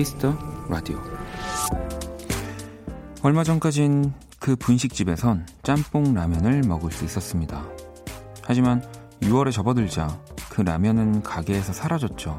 [0.00, 0.34] 키스 더
[0.70, 0.98] 라디오.
[3.22, 7.66] 얼마 전까진 그 분식집에선 짬뽕 라면을 먹을 수 있었습니다.
[8.42, 8.82] 하지만
[9.20, 10.18] 6월에 접어들자
[10.48, 12.38] 그 라면은 가게에서 사라졌죠.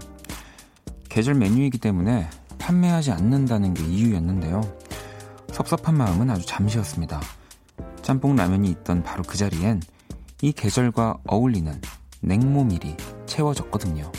[1.07, 4.61] 계절 메뉴이기 때문에 판매하지 않는다는 게 이유였는데요.
[5.51, 7.21] 섭섭한 마음은 아주 잠시였습니다.
[8.01, 9.81] 짬뽕 라면이 있던 바로 그 자리엔
[10.41, 11.79] 이 계절과 어울리는
[12.21, 12.97] 냉모밀이
[13.27, 14.11] 채워졌거든요.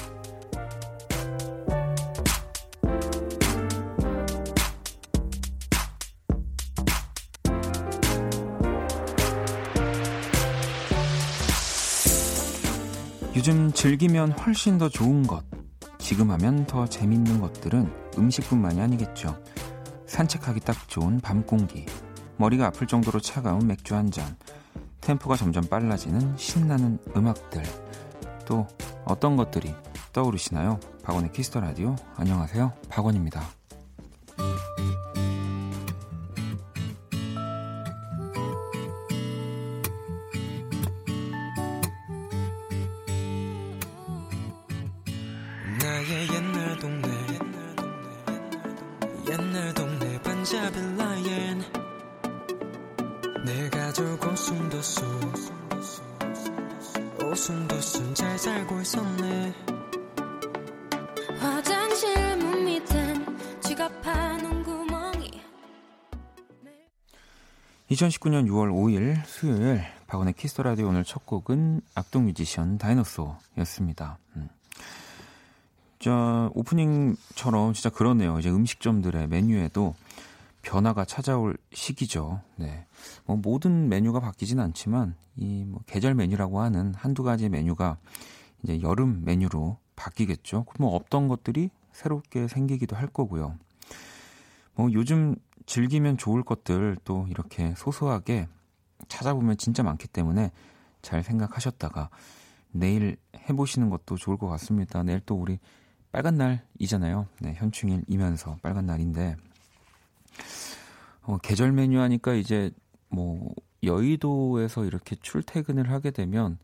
[13.82, 15.42] 즐기면 훨씬 더 좋은 것,
[15.98, 19.36] 지금 하면 더 재밌는 것들은 음식뿐만이 아니겠죠.
[20.06, 21.84] 산책하기 딱 좋은 밤 공기,
[22.36, 24.36] 머리가 아플 정도로 차가운 맥주 한 잔,
[25.00, 27.64] 템포가 점점 빨라지는 신나는 음악들,
[28.47, 28.69] 또
[29.05, 29.74] 어떤 것들이
[30.12, 30.78] 떠오르시나요?
[31.02, 31.96] 박원의 키스 더 라디오.
[32.14, 32.72] 안녕하세요.
[32.89, 33.42] 박원입니다.
[68.03, 74.19] 2019년 6월 5일 수요일 박원의 키스 더 라디오 오늘 첫 곡은 악동 뮤지션 Dinosaur였습니다.
[74.36, 74.48] 음.
[76.00, 78.39] 저 오프닝처럼 진짜 그러네요.
[78.41, 79.95] 이제 음식점들의 메뉴에도
[80.62, 82.40] 변화가 찾아올 시기죠.
[82.57, 82.86] 네.
[83.24, 87.98] 뭐 모든 메뉴가 바뀌진 않지만 이 뭐 계절 메뉴라고 하는 한두 가지 메뉴가
[88.64, 90.67] 이제 여름 메뉴로 바뀌겠죠.
[90.79, 93.57] 뭐 없던 것들이 새롭게 생기기도 할 거고요.
[94.74, 95.36] 뭐 요즘
[95.67, 98.48] 즐기면 좋을 것들 또 이렇게 소소하게
[99.08, 100.50] 찾아보면 진짜 많기 때문에
[101.02, 102.11] 잘 생각하셨다가
[102.70, 103.17] 내일
[103.48, 105.02] 해보시는 것도 좋을 것 같습니다.
[105.02, 105.58] 내일 또 우리
[106.11, 107.27] 빨간 날이잖아요.
[107.40, 109.36] 네, 현충일이면서 빨간 날인데
[111.22, 112.70] 어, 계절 메뉴 하니까 이제
[113.08, 116.58] 뭐 여의도에서 이렇게 출퇴근을 하게 되면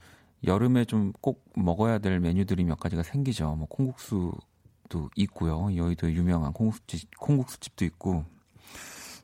[0.44, 3.54] 여름에 좀 꼭 먹어야 될 메뉴들이 몇 가지가 생기죠.
[3.56, 5.75] 뭐 콩국수도 있고요.
[5.75, 8.25] 여의도에 유명한 콩국수집, 콩국수집도 있고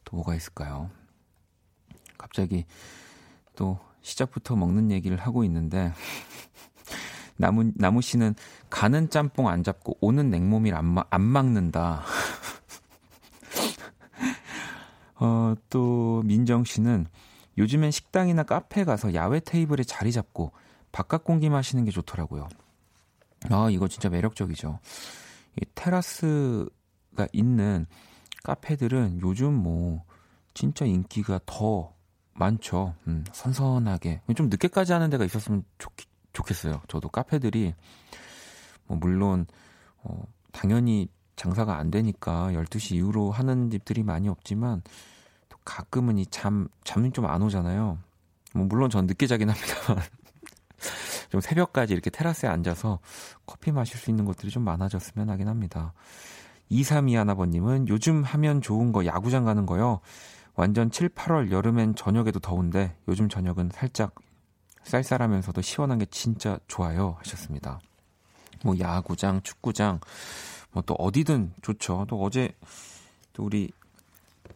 [0.04, 0.90] 또 뭐가 있을까요?
[2.18, 2.66] 갑자기
[3.56, 5.92] 또 시작부터 먹는 얘기를 하고 있는데
[7.36, 8.34] 나무 나무 씨는
[8.70, 12.04] 가는 짬뽕 안 잡고 오는 냉모밀 안, 안 막는다.
[15.16, 17.06] 어, 또 민정 씨는
[17.56, 20.52] 요즘엔 식당이나 카페 가서 야외 테이블에 자리 잡고
[20.92, 22.48] 바깥 공기 마시는 게 좋더라고요.
[23.50, 24.78] 아, 이거 진짜 매력적이죠.
[25.60, 27.86] 이 테라스가 있는
[28.44, 30.04] 카페들은 요즘 뭐
[30.52, 31.92] 진짜 인기가 더
[32.34, 32.94] 많죠.
[33.08, 34.20] 음, 선선하게.
[34.36, 35.90] 좀 늦게까지 하는 데가 있었으면 좋,
[36.32, 36.82] 좋겠어요.
[36.86, 37.74] 저도 카페들이
[38.86, 39.46] 뭐 물론
[40.02, 40.22] 어,
[40.52, 44.82] 당연히 장사가 안 되니까 12시 이후로 하는 집들이 많이 없지만
[45.48, 47.98] 또 가끔은 이 잠, 잠이 좀 안 오잖아요.
[48.54, 50.04] 뭐 물론 전 늦게 자긴 합니다만
[51.30, 53.00] 좀 새벽까지 이렇게 테라스에 앉아서
[53.46, 55.92] 커피 마실 수 있는 것들이 좀 많아졌으면 하긴 합니다.
[56.70, 60.00] 2321아버님은 요즘 하면 좋은 거 야구장 가는 거요.
[60.54, 64.14] 완전 7, 8월 여름엔 저녁에도 더운데 요즘 저녁은 살짝
[64.84, 67.80] 쌀쌀하면서도 시원한 게 진짜 좋아요 하셨습니다.
[68.64, 70.00] 뭐 야구장, 축구장,
[70.72, 72.06] 뭐 또 어디든 좋죠.
[72.08, 72.54] 또 어제
[73.32, 73.70] 또 우리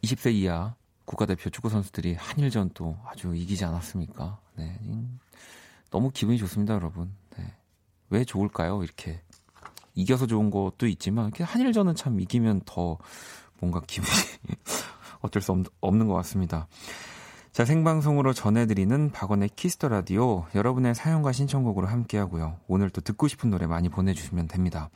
[0.02, 4.38] 20세 이하 국가대표 축구 선수들이 한일전 또 아주 이기지 않았습니까?
[4.56, 4.78] 네.
[5.90, 7.14] 너무 기분이 좋습니다, 여러분.
[7.36, 7.54] 네.
[8.10, 8.82] 왜 좋을까요?
[8.82, 9.20] 이렇게
[9.98, 12.98] 이겨서 좋은 것도 있지만 한일전은 참 이기면 더
[13.58, 14.14] 뭔가 기분이
[15.20, 16.68] 어쩔 수 없, 없는 것 같습니다.
[17.50, 20.46] 자, 생방송으로 전해드리는 박원의 키스 더 라디오.
[20.54, 22.58] 여러분의 사연과 신청곡으로 함께하고요.
[22.68, 24.88] 오늘 또 듣고 싶은 노래 많이 보내주시면 됩니다.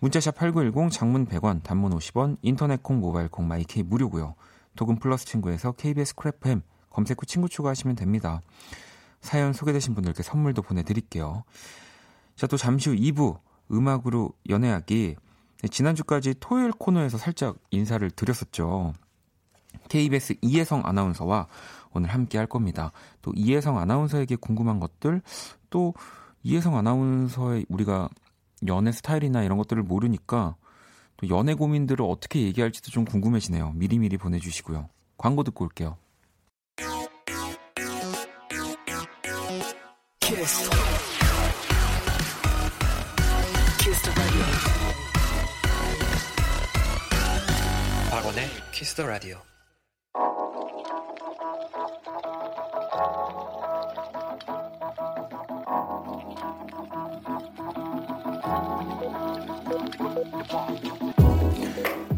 [0.00, 4.34] 문자샵 8910, 장문 100원, 단문 50원, 인터넷 콩, 모바일 콩, 마이케이 무료고요.
[4.74, 8.40] 또는 플러스 친구에서 KBS Cool FM 검색 후 친구 추가하시면 됩니다.
[9.20, 11.44] 사연 소개되신 분들께 선물도 보내드릴게요.
[12.34, 13.38] 자, 또 잠시 후 2부
[13.72, 15.16] 음악으로 연애하기.
[15.62, 18.92] 네, 지난주까지 토요일 코너에서 살짝 인사를 드렸었죠.
[19.88, 21.46] KBS 이혜성 아나운서와
[21.92, 22.92] 오늘 함께 할 겁니다.
[23.20, 25.22] 또 이혜성 아나운서에게 궁금한 것들,
[25.70, 25.94] 또
[26.42, 28.08] 이혜성 아나운서의 우리가
[28.66, 30.56] 연애 스타일이나 이런 것들을 모르니까
[31.16, 33.72] 또 연애 고민들을 어떻게 얘기할지도 좀 궁금해지네요.
[33.72, 34.88] 미리미리 보내주시고요.
[35.16, 35.96] 광고 듣고 올게요.
[48.82, 49.36] 키스더 라디오.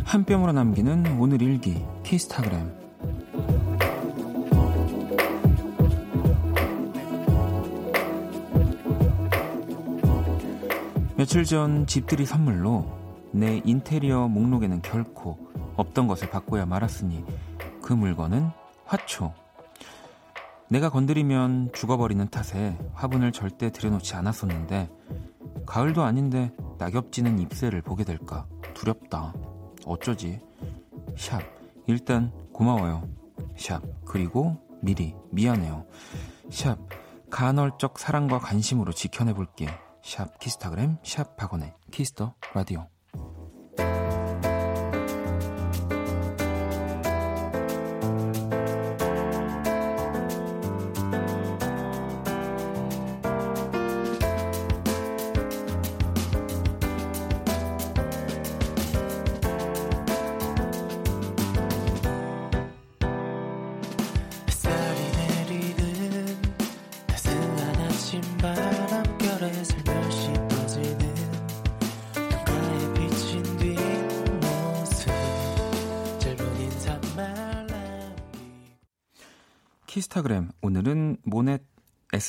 [0.05, 2.73] 한 뼘으로 남기는 오늘 일기 키스타그램
[11.19, 12.87] 며칠 전 집들이 선물로
[13.33, 17.25] 내 인테리어 목록에는 결코 없던 것을 바꿔야 말았으니
[17.83, 18.51] 그 물건은
[18.85, 19.33] 화초.
[20.69, 24.91] 내가 건드리면 죽어버리는 탓에 화분을 절대 들여놓지 않았었는데
[25.67, 29.35] 가을도 아닌데 낙엽지는 잎새를 보게 될까 두렵다.
[29.87, 30.41] 어쩌지?
[31.17, 31.41] 샵.
[31.87, 33.09] 일단 고마워요.
[33.57, 33.83] 샵.
[34.05, 35.87] 그리고 미리 미안해요.
[36.51, 36.79] 샵.
[37.31, 39.67] 간헐적 사랑과 관심으로 지켜내볼게.
[40.05, 42.87] 샵 키스타그램 샵 박원의 키스 더 라디오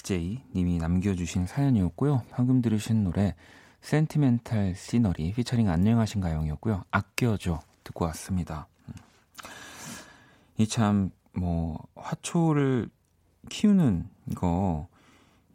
[0.06, 2.22] SJ 님이 남겨주신 사연이었고요.
[2.30, 3.34] 방금 들으신 노래
[3.82, 6.84] 센티멘탈 시너리 피처링 안녕하신가요이었고요.
[6.92, 8.68] 아껴줘 듣고 왔습니다.
[8.88, 8.94] 음.
[10.58, 12.90] 이참 뭐 화초를
[13.50, 14.88] 키우는 거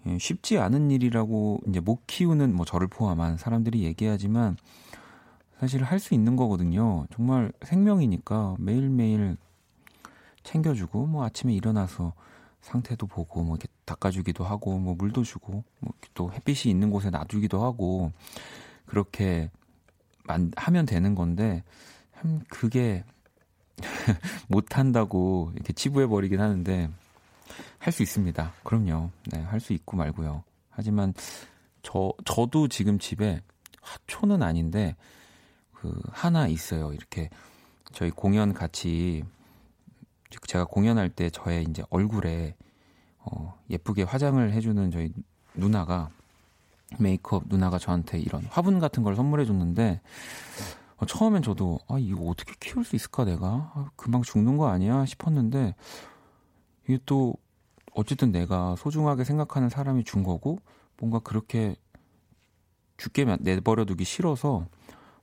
[0.07, 4.57] 예, 쉽지 않은 일이라고 이제 못 키우는 뭐 저를 포함한 사람들이 얘기하지만
[5.61, 7.07] 사실 할 수 있는 거거든요.
[7.15, 9.37] 정말 생명이니까 매일매일
[10.43, 12.15] 챙겨주고 뭐 아침에 일어나서
[12.63, 17.63] 상태도 보고 뭐 이렇게 닦아주기도 하고 뭐 물도 주고 뭐 또 햇빛이 있는 곳에 놔두기도
[17.65, 18.13] 하고
[18.87, 19.51] 그렇게
[20.25, 21.63] 만, 하면 되는 건데
[22.17, 23.05] 참 그게
[24.49, 26.91] 못 한다고 이렇게 치부해 버리긴 하는데
[27.79, 28.53] 할 수 있습니다.
[28.65, 29.11] 그럼요.
[29.33, 30.45] 네, 할 수 있고 말고요.
[30.69, 31.15] 하지만
[31.83, 33.41] 저 저도 지금 집에
[33.81, 34.95] 화초는 아닌데
[35.73, 36.93] 그 하나 있어요.
[36.93, 37.31] 이렇게
[37.93, 39.25] 저희 공연 같이
[40.47, 42.55] 제가 공연할 때 저의 이제 얼굴에
[43.19, 45.13] 어, 예쁘게 화장을 해주는 저희
[45.55, 46.11] 누나가
[46.99, 50.01] 메이크업 누나가 저한테 이런 화분 같은 걸 선물해 줬는데
[50.97, 53.73] 어, 처음엔 저도 아 이거 어떻게 키울 수 있을까 내가?
[53.75, 55.05] 아, 금방 죽는 거 아니야?
[55.07, 55.75] 싶었는데
[56.85, 57.35] 이게 또
[57.93, 60.59] 어쨌든 내가 소중하게 생각하는 사람이 준 거고
[60.99, 61.77] 뭔가 그렇게
[62.99, 64.67] 죽게 내버려두기 싫어서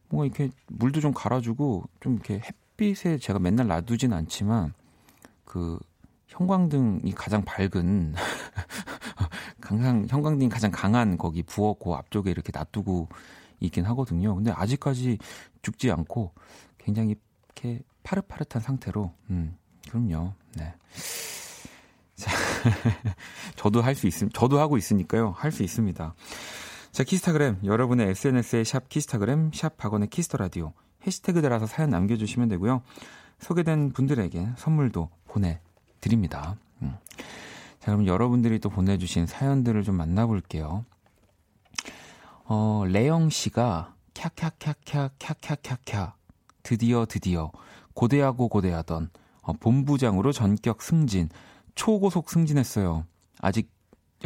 [0.09, 4.73] 뭔가 이렇게 물도 좀 갈아주고 좀 이렇게 햇빛에 제가 맨날 놔두진 않지만
[5.47, 5.79] 그
[6.27, 8.13] 형광등이 가장 밝은
[9.61, 13.07] 강상 형광등이 가장 강한 거기 부엌고 앞쪽에 이렇게 놔두고
[13.61, 14.35] 있긴 하거든요.
[14.35, 15.17] 근데 아직까지
[15.61, 16.33] 죽지 않고
[16.77, 17.15] 굉장히
[17.55, 19.57] 이렇게 파릇파릇한 상태로 음
[19.89, 20.33] 그럼요.
[20.57, 20.73] 네.
[22.15, 22.31] 자,
[23.55, 25.31] 저도 할 수 있음, 저도 하고 있으니까요.
[25.37, 26.13] 할 수 있습니다.
[26.91, 30.73] 자, 키스타그램 여러분의 SNS에 샵 키스타그램 샵 박원의 키스 더 라디오
[31.05, 32.81] 해시태그 달아서 사연 남겨주시면 되고요.
[33.39, 36.55] 소개된 분들에게 선물도 보내드립니다.
[36.81, 36.95] 음.
[37.79, 40.85] 자, 그럼 여러분들이 또 보내주신 사연들을 좀 만나볼게요.
[42.45, 46.13] 어, 레영 씨가 캬캬캬캬 캬캬캬캬
[46.63, 47.51] 드디어 드디어
[47.93, 49.09] 고대하고 고대하던
[49.41, 51.29] 어, 본부장으로 전격 승진
[51.75, 53.05] 초고속 승진했어요.
[53.39, 53.71] 아직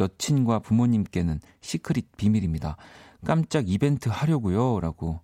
[0.00, 2.76] 여친과 부모님께는 시크릿 비밀입니다.
[3.24, 4.80] 깜짝 이벤트 하려고요.
[4.80, 5.20] 라고.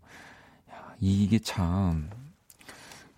[1.00, 2.10] 이게 참,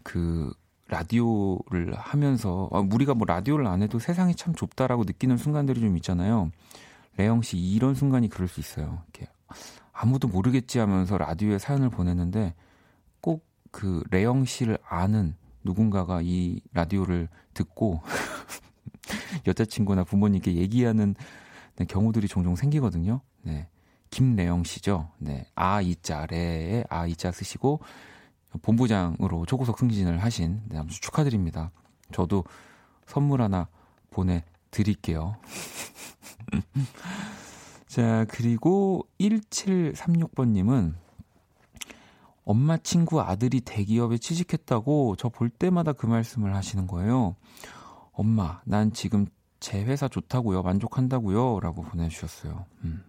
[0.03, 0.53] 그,
[0.90, 6.50] 라디오를 하면서 아, 우리가 뭐 라디오를 안 해도 세상이 참 좁다라고 느끼는 순간들이 좀 있잖아요.
[7.16, 9.02] 레영 씨 이런 순간이 그럴 수 있어요.
[9.14, 9.30] 이렇게
[9.92, 12.54] 아무도 모르겠지 하면서 라디오에 사연을 보냈는데
[13.20, 18.02] 꼭 그 레영 씨를 아는 누군가가 이 라디오를 듣고
[19.47, 21.14] 여자친구나 부모님께 얘기하는
[21.88, 23.20] 경우들이 종종 생기거든요.
[23.42, 23.68] 네.
[24.11, 25.11] 김래영 씨죠.
[25.18, 25.47] 네.
[25.54, 27.80] 아, 이 자, 레에 아, 이 자 쓰시고
[28.62, 31.71] 본부장으로 초고속 승진을 하신 네, 아무튼 축하드립니다.
[32.12, 32.45] 저도
[33.07, 33.69] 선물 하나
[34.11, 35.37] 보내드릴게요.
[37.87, 40.95] 자, 그리고 1736번님은
[42.45, 47.37] 엄마 친구 아들이 대기업에 취직했다고 저 볼 때마다 그 말씀을 하시는 거예요.
[48.12, 49.26] 엄마, 난 지금
[49.61, 50.62] 제 회사 좋다고요.
[50.62, 51.61] 만족한다고요.
[51.61, 52.64] 라고 보내주셨어요.
[52.85, 53.04] 음.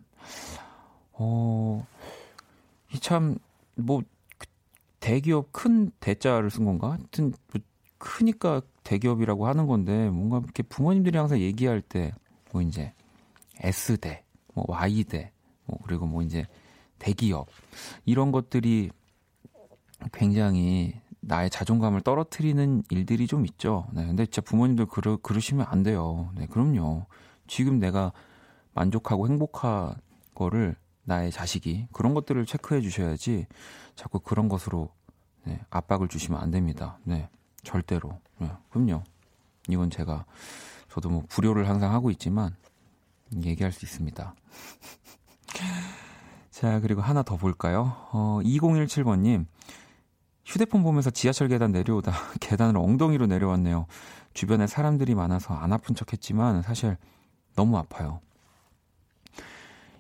[1.14, 1.86] 어,
[2.94, 3.38] 이 참,
[3.76, 4.02] 뭐,
[5.02, 6.92] 대기업 큰 대자를 쓴 건가?
[6.92, 7.62] 하여튼 뭐
[7.98, 12.14] 크니까 대기업이라고 하는 건데 뭔가 이렇게 부모님들이 항상 얘기할 때
[12.52, 12.94] 뭐 이제
[13.60, 15.32] S대, 뭐 Y대,
[15.66, 16.46] 뭐 그리고 뭐 이제
[17.00, 17.48] 대기업
[18.06, 18.92] 이런 것들이
[20.12, 23.88] 굉장히 나의 자존감을 떨어뜨리는 일들이 좀 있죠.
[23.94, 26.32] 네, 근데 진짜 부모님들 그러, 그러시면 안 돼요.
[26.36, 27.06] 네, 그럼요.
[27.48, 28.12] 지금 내가
[28.74, 29.96] 만족하고 행복한
[30.34, 30.76] 거를
[31.12, 33.46] 나의 자식이 그런 것들을 체크해 주셔야지
[33.96, 34.90] 자꾸 그런 것으로
[35.44, 37.00] 네, 압박을 주시면 안 됩니다.
[37.04, 37.28] 네,
[37.64, 38.18] 절대로.
[38.38, 39.04] 네, 그럼요.
[39.68, 40.26] 이건 제가
[40.90, 42.56] 저도 뭐 불효를 항상 하고 있지만
[43.44, 44.36] 얘기할 수 있습니다.
[46.50, 47.94] 자, 그리고 하나 더 볼까요?
[48.14, 49.46] 어, 2017번님.
[50.46, 53.86] 휴대폰 보면서 지하철 계단 내려오다 계단을 엉덩이로 내려왔네요.
[54.34, 56.96] 주변에 사람들이 많아서 안 아픈 척 했지만 사실
[57.56, 58.22] 너무 아파요.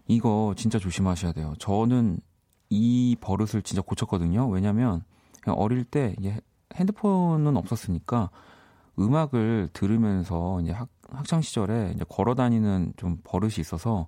[0.07, 1.53] 이거 진짜 조심하셔야 돼요.
[1.59, 2.19] 저는
[2.69, 4.47] 이 버릇을 진짜 고쳤거든요.
[4.47, 5.03] 왜냐면
[5.45, 6.15] 어릴 때
[6.73, 8.29] 핸드폰은 없었으니까
[8.99, 14.07] 음악을 들으면서 이제 학, 학창 시절에 이제 걸어 다니는 좀 버릇이 있어서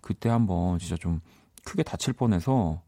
[0.00, 1.20] 그때 한번 진짜 좀
[1.64, 2.82] 크게 다칠 뻔해서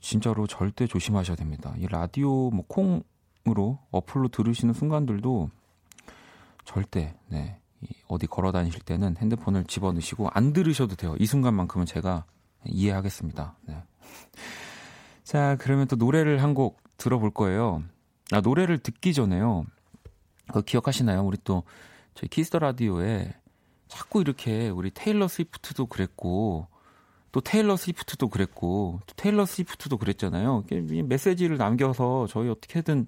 [0.00, 1.74] 진짜로 절대 조심하셔야 됩니다.
[1.78, 5.50] 이 라디오 뭐 콩으로 어플로 들으시는 순간들도
[6.64, 7.60] 절대 네.
[8.08, 11.14] 어디 걸어 다니실 때는 핸드폰을 집어 넣으시고 안 들으셔도 돼요.
[11.18, 12.24] 이 순간만큼은 제가
[12.66, 13.56] 이해하겠습니다.
[13.66, 13.82] 네.
[15.24, 17.82] 자, 그러면 또 노래를 한 곡 들어볼 거예요.
[18.32, 19.64] 아, 노래를 듣기 전에요.
[20.52, 21.22] 그 기억하시나요?
[21.24, 21.62] 우리 또
[22.14, 23.32] 저희 키스 더 라디오에
[23.86, 26.66] 자꾸 이렇게 우리 테일러 스위프트도 그랬고
[27.30, 30.64] 또 테일러 스위프트도 그랬고 또 테일러 스위프트도 그랬잖아요.
[31.04, 33.06] 메시지를 남겨서 저희 어떻게든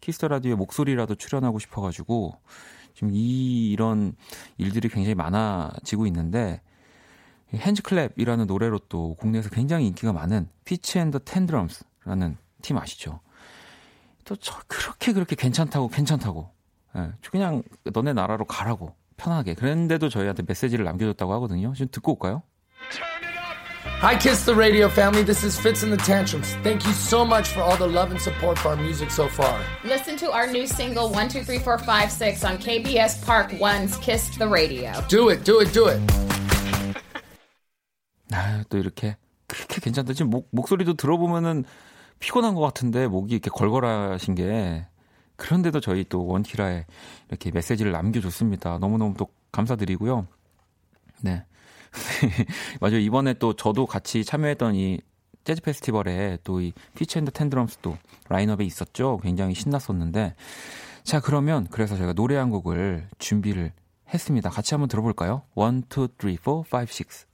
[0.00, 2.34] 키스 더 라디오에 목소리라도 출연하고 싶어가지고
[2.98, 4.16] 지금 이 이런
[4.56, 6.60] 일들이 굉장히 많아지고 있는데
[7.52, 13.20] 핸즈클랩이라는 노래로 또 국내에서 굉장히 인기가 많은 피치 앤더 텐드럼스라는 팀 아시죠?
[14.24, 16.50] 또 저 그렇게 그렇게 괜찮다고 괜찮다고
[16.96, 21.72] 예, 그냥 너네 나라로 가라고 편하게 그랬는데도 저희한테 메시지를 남겨줬다고 하거든요.
[21.74, 22.42] 지금 듣고 올까요?
[24.00, 25.24] Hi, Kiss the Radio family.
[25.24, 26.54] This is Fitz and the Tantrums.
[26.62, 29.60] Thank you so much for all the love and support for our music so far.
[29.82, 34.92] Listen to our new single 123456 on KBS Park 1's Kiss the Radio.
[35.08, 36.00] Do it, do it, do it.
[38.30, 39.16] 아, 또 이렇게
[39.48, 40.12] 그렇게 괜찮다.
[40.12, 41.64] 지금 목, 목소리도 들어보면은
[42.20, 44.86] 피곤한 것 같은데 목이 이렇게 걸걸하신 게
[45.34, 46.86] 그런데도 저희 또 원키라에
[47.30, 48.78] 이렇게 메시지를 남겨줬습니다.
[48.78, 50.28] 너무너무 또 감사드리고요.
[51.22, 51.42] 네.
[52.80, 52.98] 맞아요.
[52.98, 55.00] 이번에 또 저도 같이 참여했던 이
[55.44, 57.96] 재즈 페스티벌에 또 이 Fitz and the Tantrums도
[58.28, 59.18] 라인업에 있었죠.
[59.22, 60.34] 굉장히 신났었는데.
[61.04, 63.72] 자, 그러면 그래서 제가 노래 한 곡을 준비를
[64.12, 64.50] 했습니다.
[64.50, 65.42] 같이 한번 들어볼까요?
[65.56, 67.26] 1, 2, 3, 4, 5, 6.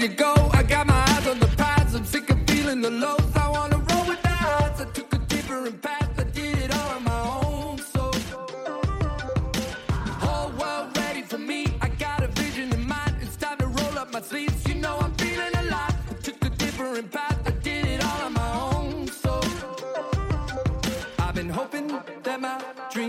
[0.00, 0.32] to go.
[0.52, 1.70] I got my eyes on the prize.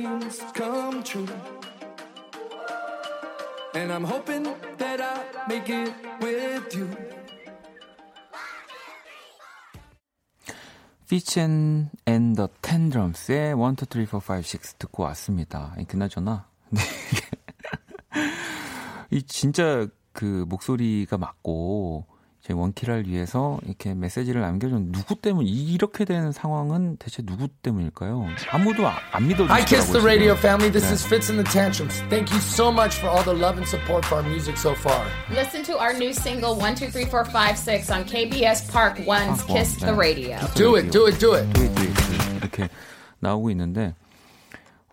[0.02, 1.28] Dreams come true.
[3.74, 4.44] And I'm hoping
[4.78, 6.90] that I make it with you.
[11.08, 15.76] 피첸 앤더 텐드럼스의 1, 2, 3, 4, 5, 6 듣고 왔습니다.
[15.88, 16.82] 그나저나 네.
[19.12, 22.06] 이 진짜 그 목소리가 맞고
[22.42, 28.26] 제 원키라를 위해서 이렇게 메시지를 남겨준 누구 때문 이렇게 된 상황은 대체 누구 때문일까요?
[28.50, 29.54] 아무도 안 믿어주더라고요.
[29.54, 30.72] Hi, Kiss the Radio family.
[30.72, 30.94] This 네.
[30.94, 32.02] is Fitz and the Tantrums.
[32.10, 35.06] Thank you so much for all the love and support for our music so far.
[35.30, 39.44] Listen to our new single 1, 2, 3, 4, 5, 6 on KBS Park 1's
[39.46, 40.42] Kiss the Radio.
[40.58, 41.46] Do it, do it, do it.
[41.54, 42.38] do it, do it.
[42.42, 42.70] 이렇게
[43.20, 43.94] 나오고 있는데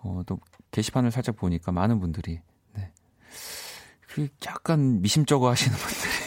[0.04, 0.38] 어, 또
[0.70, 2.40] 게시판을 살짝 보니까 많은 분들이
[2.76, 2.92] 네.
[4.06, 6.17] 그 약간 미심쩍어 하시는 분들이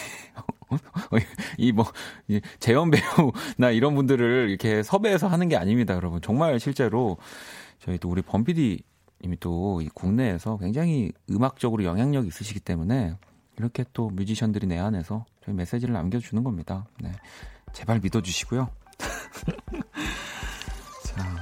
[1.58, 1.86] 이 뭐,
[2.60, 6.22] 재현 배우나 이런 분들을 이렇게 섭외해서 하는 게 아닙니다, 여러분.
[6.22, 7.18] 정말 실제로
[7.80, 8.84] 저희 또 우리 범피디
[9.24, 13.16] 님이 또이 국내에서 굉장히 음악적으로 영향력이 있으시기 때문에
[13.58, 16.86] 이렇게 또 뮤지션들이 내 안에서 저희 메시지를 남겨주는 겁니다.
[17.00, 17.12] 네.
[17.74, 18.70] 제발 믿어주시고요.
[21.06, 21.36] 자.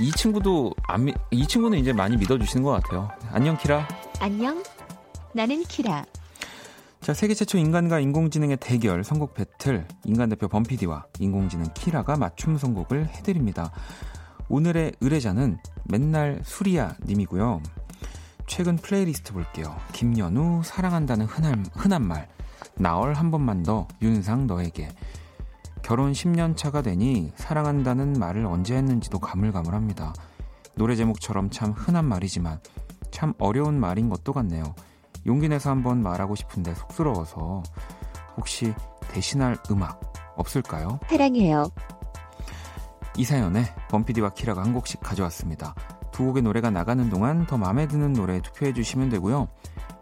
[0.00, 3.08] 이 친구도 안 미, 이 친구는 이제 많이 믿어주시는 것 같아요.
[3.30, 3.86] 안녕, 키라.
[4.18, 4.62] 안녕.
[5.32, 6.04] 나는 키라.
[7.04, 13.08] 자, 세계 최초 인간과 인공지능의 대결 선곡 배틀 인간 대표 범피디와 인공지능 키라가 맞춤 선곡을
[13.08, 13.70] 해드립니다.
[14.48, 17.60] 오늘의 의뢰자는 맨날 술이야 님이고요.
[18.46, 19.76] 최근 플레이리스트 볼게요.
[19.92, 22.26] 김연우 사랑한다는 흔한 흔한 말
[22.74, 24.88] 나얼 한 번만 더 윤상 너에게
[25.82, 30.14] 결혼 10년 차가 되니 사랑한다는 말을 언제 했는지도 가물가물합니다.
[30.74, 32.60] 노래 제목처럼 참 흔한 말이지만
[33.10, 34.74] 참 어려운 말인 것도 같네요.
[35.26, 37.62] 용기 내서 한번 말하고 싶은데 쑥스러워서
[38.36, 38.74] 혹시
[39.08, 40.00] 대신할 음악
[40.36, 40.98] 없을까요?
[41.08, 41.70] 사랑해요.
[43.16, 45.74] 이사연의 범피디와 키라가 한 곡씩 가져왔습니다.
[46.10, 49.48] 두 곡의 노래가 나가는 동안 더 마음에 드는 노래 투표해 주시면 되고요.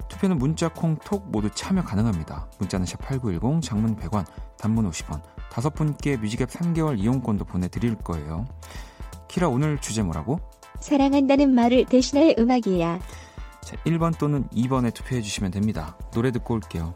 [0.09, 2.51] 투표는 문자, 콩, 톡 모두 참여 가능합니다.
[2.59, 4.27] 문자는 샵8910, 장문 100원,
[4.59, 8.47] 단문 50원, 다섯 분께 뮤직앱 3개월 이용권도 보내드릴 거예요.
[9.29, 10.39] 키라 오늘 주제 뭐라고?
[10.81, 12.99] 사랑한다는 말을 대신할 음악이야.
[13.63, 15.97] 자, 1번 또는 2번에 투표해 주시면 됩니다.
[16.13, 16.95] 노래 듣고 올게요.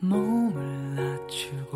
[0.00, 1.67] 몸을 낮추고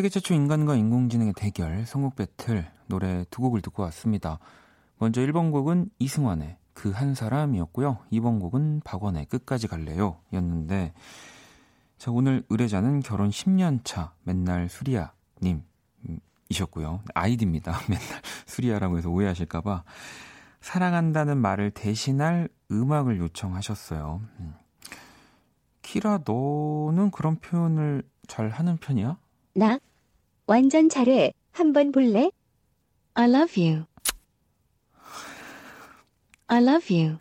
[0.00, 4.38] 세계 최초 인간과 인공지능의 대결 선곡 배틀 노래 두 곡을 듣고 왔습니다.
[4.96, 7.98] 먼저 1번 곡은 이승환의 그 한 사람이었고요.
[8.10, 10.94] 2번 곡은 박원의 끝까지 갈래요 였는데
[11.98, 15.64] 자 오늘 의뢰자는 결혼 10년 차 맨날 수리야 님
[16.48, 17.02] 이셨고요.
[17.12, 17.72] 아이디입니다.
[17.90, 18.06] 맨날
[18.46, 19.84] 수리야라고 해서 오해하실까봐
[20.62, 24.22] 사랑한다는 말을 대신할 음악을 요청하셨어요.
[24.38, 24.54] 음.
[25.82, 29.18] 키라 너는 그런 표현을 잘 하는 편이야?
[29.56, 29.78] 나
[30.50, 31.32] 완전 잘해.
[31.52, 32.32] 한번 볼래?
[33.14, 33.84] I love you.
[36.48, 37.18] I love you.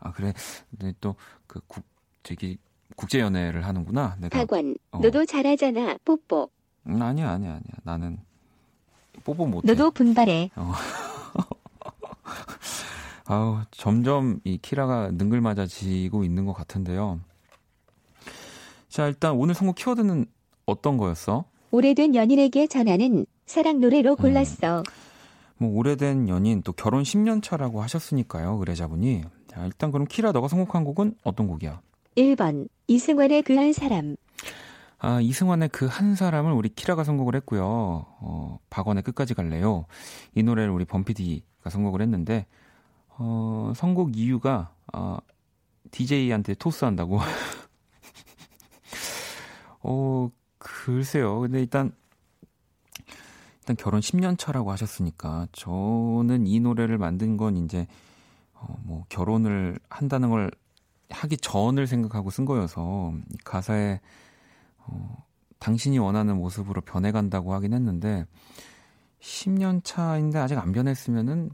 [0.00, 0.32] 아 그래.
[0.70, 1.84] 근데 또그 국
[2.22, 2.56] 저기
[2.96, 4.16] 국제 연애를 하는구나.
[4.18, 5.00] 내가 박원, 어.
[5.00, 5.98] 너도 잘하잖아.
[6.02, 6.48] 뽀뽀.
[6.86, 7.62] 음, 아니야 아니야 아니야.
[7.82, 8.18] 나는
[9.22, 9.70] 뽀뽀 못해.
[9.70, 10.48] 너도 분발해.
[13.26, 17.20] 아우 점점 이 키라가 능글맞아지고 있는 것 같은데요.
[18.88, 20.24] 자 일단 오늘 선곡 키워드는
[20.64, 21.51] 어떤 거였어?
[21.72, 24.82] 오래된 연인에게 전하는 사랑 노래로 골랐어.
[25.56, 29.22] 뭐 오래된 연인 또 결혼 10년 차라고 하셨으니까요 의뢰자분이.
[29.48, 31.80] 자 일단 그럼 키라 너가 선곡한 곡은 어떤 곡이야?
[32.16, 34.16] 1번 이승환의 그 한 사람.
[34.98, 37.62] 아, 이승환의 그 한 사람을 우리 키라가 선곡을 했고요.
[37.64, 39.86] 어, 박원의 끝까지 갈래요.
[40.34, 42.46] 이 노래를 우리 범피디가 선곡을 했는데,
[43.18, 45.18] 어, 선곡 이유가, 아,
[45.90, 47.18] DJ한테 토스한다고.
[49.82, 50.30] 어,
[50.62, 51.40] 글쎄요.
[51.40, 51.92] 근데 일단,
[53.60, 57.86] 일단 결혼 10년 차라고 하셨으니까, 저는 이 노래를 만든 건 이제,
[58.54, 60.50] 어, 뭐, 결혼을 한다는 걸
[61.10, 64.00] 하기 전을 생각하고 쓴 거여서, 이 가사에,
[64.78, 65.24] 어,
[65.58, 68.26] 당신이 원하는 모습으로 변해간다고 하긴 했는데
[69.20, 71.50] 10년 차인데 아직 안 변했으면은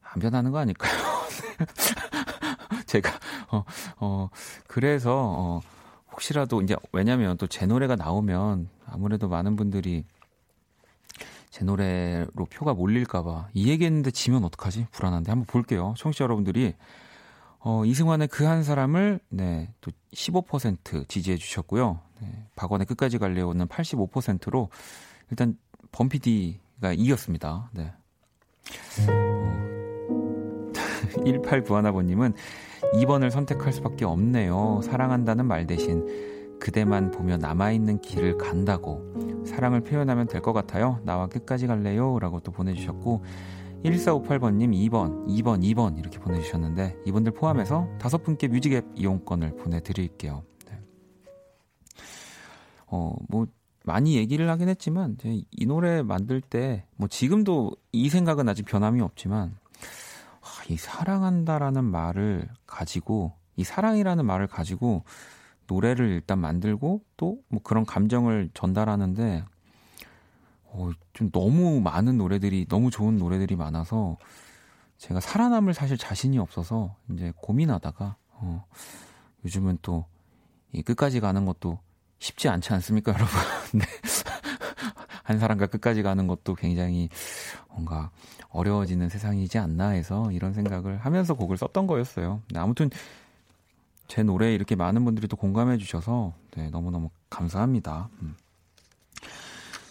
[0.00, 0.92] 안 변하는 거 아닐까요?
[2.86, 3.10] 제가
[3.50, 3.64] 어,
[3.98, 4.28] 어
[4.68, 5.60] 그래서 어
[6.22, 10.04] 혹시라도 이제 왜냐면 또 제 노래가 나오면 아무래도 많은 분들이
[11.50, 14.88] 제 노래로 표가 몰릴까봐 이 얘기했는데 지면 어떡하지?
[14.90, 15.94] 불안한데 한번 볼게요.
[15.96, 16.74] 청취자 여러분들이
[17.60, 22.00] 어, 이승환의 그 한 사람을 네, 또 15% 지지해 주셨고요.
[22.20, 24.68] 네, 박원의 끝까지 갈래요는 85%로
[25.30, 25.56] 일단
[25.92, 27.70] 범피디가 이겼습니다.
[27.72, 27.92] 네.
[29.08, 30.72] 어,
[31.24, 32.34] 1891아버님은
[32.94, 34.80] 2번을 선택할 수밖에 없네요.
[34.82, 39.14] 사랑한다는 말 대신 그대만 보며 남아있는 길을 간다고
[39.46, 41.00] 사랑을 표현하면 될 것 같아요.
[41.04, 42.18] 나와 끝까지 갈래요?
[42.18, 43.24] 라고 또 보내주셨고
[43.84, 50.42] 1458번님 2번, 2번, 2번 이렇게 보내주셨는데 이분들 포함해서 다섯 분께 뮤직앱 이용권을 보내드릴게요.
[50.68, 50.78] 네.
[52.88, 53.46] 어, 뭐
[53.84, 59.56] 많이 얘기를 하긴 했지만 이 노래 만들 때 뭐 지금도 이 생각은 아직 변함이 없지만
[60.68, 65.04] 이 사랑한다라는 말을 가지고 이 사랑이라는 말을 가지고
[65.66, 69.44] 노래를 일단 만들고 또 뭐 그런 감정을 전달하는데
[70.64, 74.16] 어, 좀 너무 많은 노래들이 너무 좋은 노래들이 많아서
[74.98, 78.64] 제가 살아남을 사실 자신이 없어서 이제 고민하다가 어,
[79.44, 80.06] 요즘은 또
[80.72, 81.78] 이 끝까지 가는 것도
[82.18, 83.32] 쉽지 않지 않습니까, 여러분?
[83.74, 83.84] 네.
[85.28, 87.10] 한 사람과 끝까지 가는 것도 굉장히
[87.68, 88.10] 뭔가
[88.48, 92.40] 어려워지는 세상이지 않나 해서 이런 생각을 하면서 곡을 썼던 거였어요.
[92.50, 92.88] 네, 아무튼
[94.06, 98.08] 제 노래에 이렇게 많은 분들이 또 공감해 주셔서 네, 너무너무 감사합니다.
[98.22, 98.36] 음.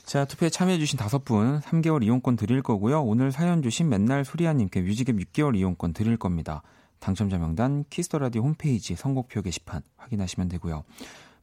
[0.05, 3.03] 자, 투표에 참여해주신 다섯 분 3개월 이용권 드릴 거고요.
[3.03, 6.63] 오늘 사연 주신 맨날 수리아님께 뮤직앱 6개월 이용권 드릴 겁니다.
[6.97, 10.83] 당첨자 명단 키스 더 라디오 홈페이지 선곡표 게시판 확인하시면 되고요.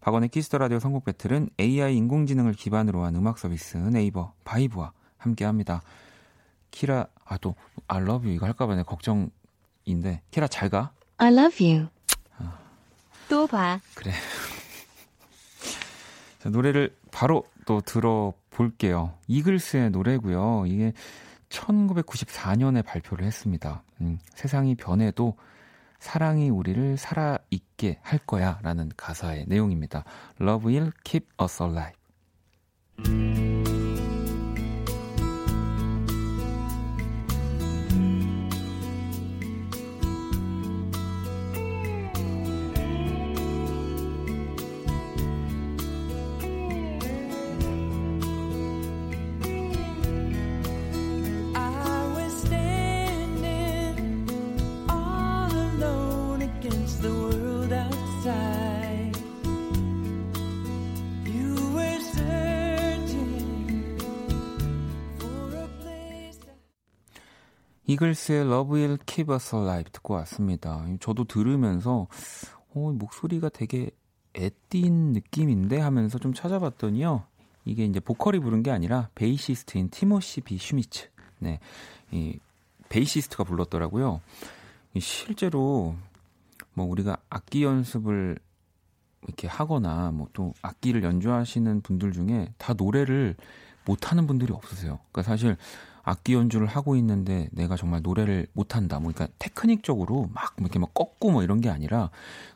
[0.05, 5.81] 박원의 키스 더 라디오 선곡 battle은 AI 인공지능을 기반으로 한 음악 서비스 네이버 바이브와 함께합니다.
[6.71, 7.55] 키라 아 또
[7.89, 10.93] I love you 이거 할까봐 내 걱정인데 키라 잘 가.
[11.17, 11.89] I love you.
[13.31, 13.81] 또 봐.
[13.95, 14.13] 그래.
[16.41, 19.15] 자, 노래를 바로 또 들어볼게요.
[19.27, 20.65] 이글스의 노래고요.
[20.67, 20.93] 이게
[21.49, 23.83] 1994년에 발표를 했습니다.
[24.03, 25.35] 음, 세상이 변해도
[26.05, 30.05] 사랑이 우리를 살아있게 할 거야 라는 가사의 내용입니다.
[30.39, 33.54] Love will keep us alive.
[67.95, 70.85] Eagles의 Love Will Keep Us Alive 듣고 왔습니다.
[71.01, 72.09] 저도 들으면서
[72.75, 73.91] 어, 목소리가 되게
[74.35, 77.25] 앳된 느낌인데 하면서 좀 찾아봤더니요.
[77.65, 80.59] 이게 이제 보컬이 부른 게 아니라 베이시스트인 Timothy B.
[80.59, 81.09] Schmit.
[81.39, 81.61] 네.
[82.11, 82.39] 이
[82.89, 84.21] 베이시스트가 불렀더라고요.
[84.95, 85.95] 이 실제로
[86.75, 88.39] 뭐 우리가 악기 연습을
[89.23, 93.37] 이렇게 하거나 뭐 또 악기를 연주하시는 분들 중에 다 노래를
[93.87, 94.99] 못 하는 분들이 없으세요.
[95.13, 95.57] 그러니까 사실
[96.05, 99.01] 악기 연주를 하고 있는데 내가 정말 노래를 못 한다.
[99.01, 102.11] 뭐 그러니까 테크닉적으로 막 이렇게 막 꺾고 뭐 이런 게 아니라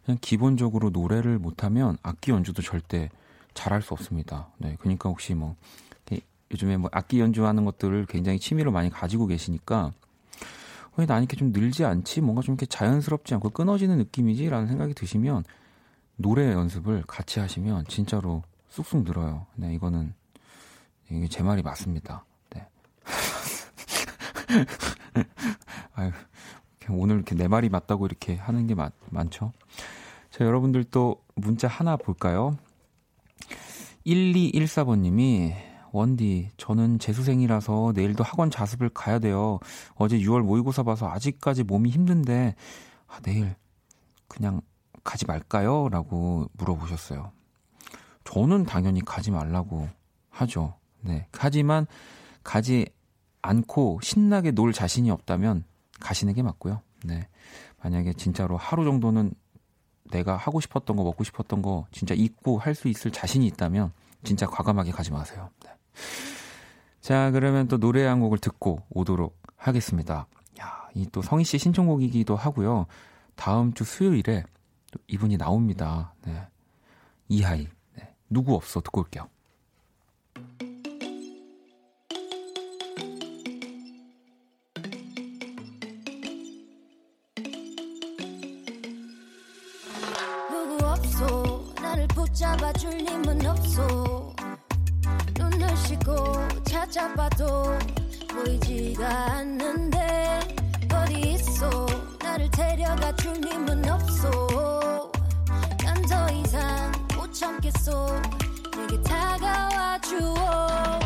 [0.04, 3.11] 그냥 기본적으로 노래를 못 하면 악기 연주도 절대
[3.54, 4.48] 잘할 수 없습니다.
[4.58, 4.76] 네.
[4.78, 5.56] 그러니까 혹시 뭐
[6.50, 9.92] 요즘에 뭐 악기 연주하는 것들을 굉장히 취미로 많이 가지고 계시니까
[10.96, 12.20] 왜난 이렇게 좀 늘지 않지?
[12.20, 15.44] 뭔가 좀 이렇게 자연스럽지 않고 끊어지는 느낌이지라는 생각이 드시면
[16.16, 19.46] 노래 연습을 같이 하시면 진짜로 쑥쑥 늘어요.
[19.54, 20.12] 네, 이거는
[21.11, 22.24] 이게 제 말이 맞습니다.
[22.50, 22.66] 네.
[25.94, 26.11] 아유,
[26.78, 29.52] 그냥 오늘 이렇게 내 말이 맞다고 이렇게 하는 게 많, 많죠.
[30.30, 32.56] 자, 여러분들 또 문자 하나 볼까요?
[34.06, 35.54] 1214번님이
[35.92, 39.58] 원디, 저는 재수생이라서 내일도 학원 자습을 가야 돼요.
[39.94, 42.54] 어제 6월 모의고사 봐서 아직까지 몸이 힘든데,
[43.06, 43.54] 아, 내일
[44.28, 44.61] 그냥
[45.04, 45.88] 가지 말까요?
[45.88, 47.32] 라고 물어보셨어요.
[48.24, 49.88] 저는 당연히 가지 말라고
[50.28, 50.74] 하죠.
[51.00, 51.26] 네.
[51.32, 51.87] 하지만
[52.42, 52.87] 가지
[53.42, 55.64] 않고 신나게 놀 자신이 없다면
[56.01, 56.83] 가시는 게 맞고요.
[57.05, 57.29] 네.
[57.83, 59.33] 만약에 진짜로 하루 정도는
[60.11, 63.92] 내가 하고 싶었던 거, 먹고 싶었던 거 진짜 잊고 할 수 있을 자신이 있다면
[64.24, 65.51] 진짜 과감하게 가지 마세요.
[65.64, 65.70] 네.
[67.01, 70.27] 자, 그러면 또 노래 한 곡을 듣고 오도록 하겠습니다.
[70.61, 72.87] 야, 이 또 성희 씨 신청곡이기도 하고요.
[73.37, 74.44] 다음 주 수요일에
[74.90, 76.14] 또 이분이 나옵니다.
[76.24, 76.46] 네.
[77.29, 77.68] 이하이.
[77.96, 78.14] 네.
[78.29, 79.29] 누구 없어 듣고 올게요.
[92.38, 94.33] 잡아 줄 힘은 없어.
[95.37, 96.14] 눈을 씻고
[96.64, 97.77] 찾아봐도
[98.33, 100.38] 보이지가 않는데
[100.94, 101.87] 어디 있어?
[102.22, 105.11] 나를 데려가 줄 힘은 없어.
[105.85, 108.07] 난 더 이상 못 참겠어.
[108.77, 110.98] 내게 다가와 주어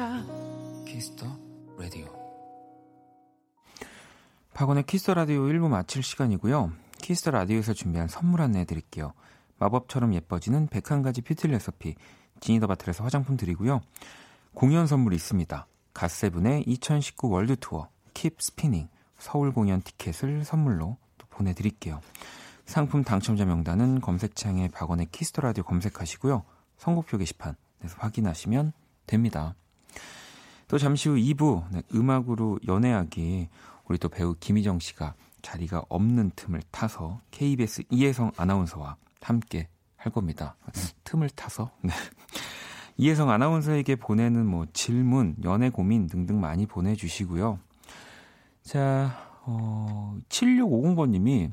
[0.00, 0.24] 거야.
[0.86, 1.26] Kiss the
[1.78, 2.06] Radio.
[4.54, 6.72] 박원의 Kiss the Radio 1부 마칠 시간이고요.
[7.02, 9.12] Kiss the Radio에서 준비한 선물 안내해 드릴게요.
[9.58, 11.96] 마법처럼 예뻐지는 101가지 뷰티 레서피
[12.40, 13.82] Genie the Bottle에서 화장품 드리고요.
[14.54, 15.66] 공연 선물 있습니다.
[15.92, 22.00] 갓세븐의 2019 월드 투어 Keep Spinning 서울 공연 티켓을 선물로 또 보내 드릴게요.
[22.64, 26.42] 상품 당첨자 명단은 검색창에 박원의 Kiss the Radio 검색하시고요.
[26.78, 28.72] 선곡표 게시판에서 확인하시면
[29.06, 29.54] 됩니다.
[30.68, 33.48] 또 잠시 후 2부 네, 음악으로 연애하기
[33.86, 40.56] 우리 또 배우 김희정 씨가 자리가 없는 틈을 타서 KBS 이혜성 아나운서와 함께 할 겁니다.
[41.04, 41.92] 틈을 타서 네.
[42.96, 47.58] 이혜성 아나운서에게 보내는 뭐 질문, 연애 고민 등등 많이 보내주시고요.
[48.62, 51.50] 자, 어, 7650번님이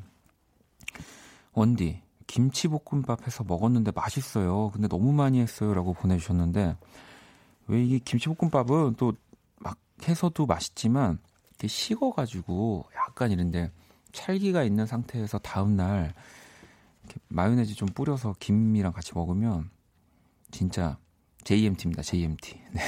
[1.54, 4.70] 원디 김치볶음밥 해서 먹었는데 맛있어요.
[4.74, 6.76] 근데 너무 많이 했어요라고 보내주셨는데
[7.68, 9.14] 왜 이게 김치볶음밥은 또
[9.60, 9.78] 막
[10.08, 13.72] 해서도 맛있지만 이렇게 식어가지고 약간 이런데
[14.12, 16.14] 찰기가 있는 상태에서 다음날
[17.30, 19.70] 마요네즈 좀 뿌려서 김이랑 같이 먹으면
[20.52, 20.98] 진짜
[21.44, 22.02] JMT입니다.
[22.04, 22.62] JMT.
[22.74, 22.82] 네.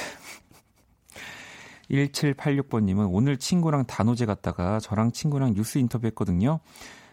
[1.89, 6.59] 1786번님은 오늘 친구랑 단오제 갔다가 저랑 친구랑 뉴스 인터뷰 했거든요.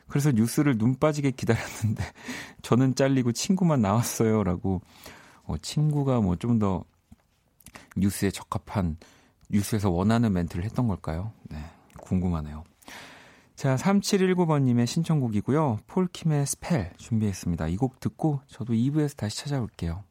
[0.09, 2.05] 그래서 뉴스를 눈 빠지게 기다렸는데
[2.63, 4.45] 저는 잘리고 친구만 나왔어요.
[4.45, 4.83] 라고
[5.45, 6.85] 어, 친구가 뭐 좀 더
[7.97, 8.97] 뉴스에 적합한
[9.51, 11.33] 뉴스에서 원하는 멘트를 했던 걸까요?
[11.51, 11.59] 네,
[11.99, 12.65] 궁금하네요.
[13.55, 15.79] 자, 3719번님의 신청곡이고요.
[15.87, 17.69] 폴킴의 Spell 준비했습니다.
[17.69, 20.03] 이 곡 듣고 저도 2부에서 다시 찾아올게요.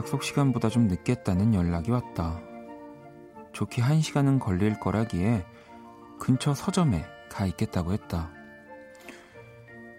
[0.00, 2.40] 약속 시간보다 좀 늦겠다는 연락이 왔다.
[3.52, 5.44] 좋게 한 시간은 걸릴 거라기에
[6.18, 8.30] 근처 서점에 가 있겠다고 했다.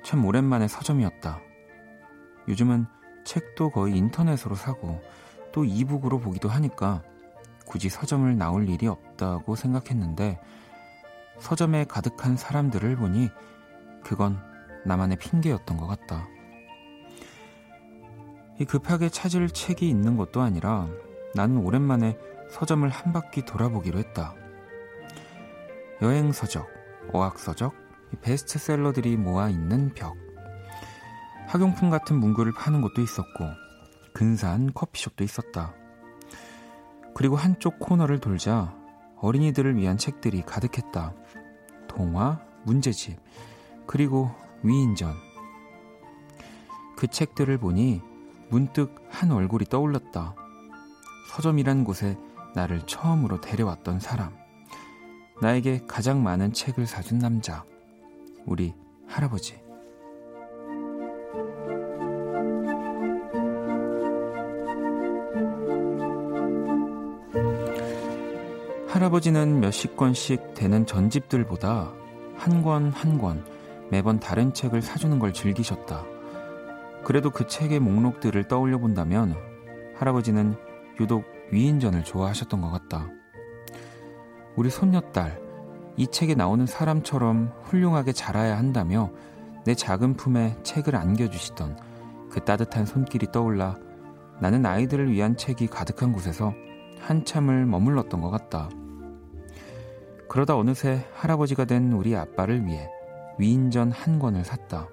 [0.03, 1.39] 참 오랜만에 서점이었다.
[2.47, 2.87] 요즘은
[3.25, 4.99] 책도 거의 인터넷으로 사고
[5.51, 7.03] 또 이북으로 보기도 하니까
[7.67, 10.39] 굳이 서점을 나올 일이 없다고 생각했는데
[11.37, 13.29] 서점에 가득한 사람들을 보니
[14.03, 14.41] 그건
[14.83, 16.27] 나만의 핑계였던 것 같다.
[18.59, 20.87] 이 급하게 찾을 책이 있는 것도 아니라
[21.33, 22.17] 나는 오랜만에
[22.51, 24.35] 서점을 한 바퀴 돌아보기로 했다.
[26.01, 26.67] 여행 서적,
[27.13, 27.73] 어학 서적,
[28.21, 30.15] 베스트셀러들이 모아 있는 벽.
[31.47, 33.45] 학용품 같은 문구를 파는 곳도 있었고
[34.13, 35.73] 근사한 커피숍도 있었다.
[37.13, 38.75] 그리고 한쪽 코너를 돌자
[39.17, 41.13] 어린이들을 위한 책들이 가득했다.
[41.87, 43.19] 동화, 문제집,
[43.85, 44.31] 그리고
[44.63, 45.13] 위인전.
[46.97, 48.01] 그 책들을 보니
[48.51, 50.35] 문득 한 얼굴이 떠올랐다.
[51.31, 52.17] 서점이란 곳에
[52.53, 54.35] 나를 처음으로 데려왔던 사람.
[55.41, 57.63] 나에게 가장 많은 책을 사준 남자.
[58.45, 58.73] 우리
[59.07, 59.59] 할아버지.
[68.87, 71.91] 할아버지는 몇십 권씩 되는 전집들보다
[72.35, 73.45] 한 권 한권
[73.89, 76.03] 매번 다른 책을 사주는 걸 즐기셨다.
[77.03, 79.35] 그래도 그 책의 목록들을 떠올려 본다면
[79.95, 80.55] 할아버지는
[80.99, 83.09] 유독 위인전을 좋아하셨던 것 같다.
[84.55, 85.39] 우리 손녀딸,
[85.97, 89.11] 이 책에 나오는 사람처럼 훌륭하게 자라야 한다며
[89.65, 91.77] 내 작은 품에 책을 안겨주시던
[92.29, 93.75] 그 따뜻한 손길이 떠올라
[94.39, 96.53] 나는 아이들을 위한 책이 가득한 곳에서
[96.99, 98.69] 한참을 머물렀던 것 같다.
[100.27, 102.89] 그러다 어느새 할아버지가 된 우리 아빠를 위해
[103.37, 104.87] 위인전 한 권을 샀다.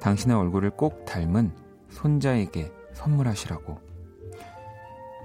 [0.00, 1.52] 당신의 얼굴을 꼭 닮은
[1.90, 3.80] 손자에게 선물하시라고.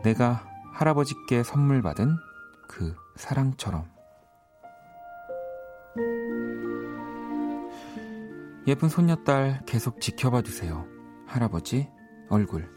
[0.04, 2.16] 내가 할아버지께 선물 받은
[2.68, 3.86] 그 사랑처럼.
[8.66, 10.86] 예쁜 손녀딸 계속 지켜봐 주세요.
[11.28, 11.90] 할아버지
[12.30, 12.73] 얼굴.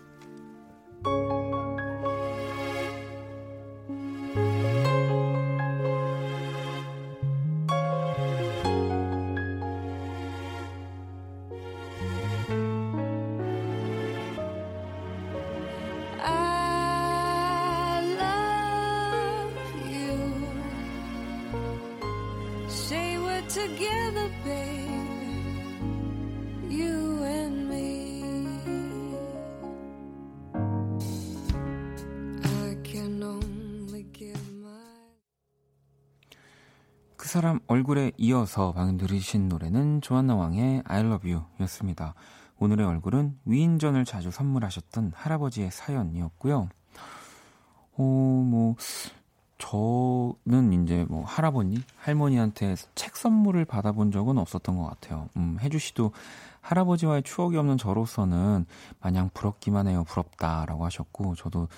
[37.37, 42.15] 사람 얼굴에 이어서 방금 들으신 노래는 조한나 왕의 I Love You 였습니다.
[42.59, 46.71] 오늘의 얼굴은 위인전을 자주 선물하셨던 할아버지의 사연이었고요.
[47.99, 48.77] 어, 뭐,
[49.59, 55.29] 저는 이제 뭐 할아버니, 할머니한테 책 선물을 받아본 적은 없었던 것 같아요.
[55.37, 56.13] 음, 혜주 씨도
[56.63, 58.65] 할아버지와의 추억이 없는 저로서는
[59.01, 60.05] 마냥 부럽기만 해요.
[60.09, 61.69] 부럽다라고 하셨고, 저도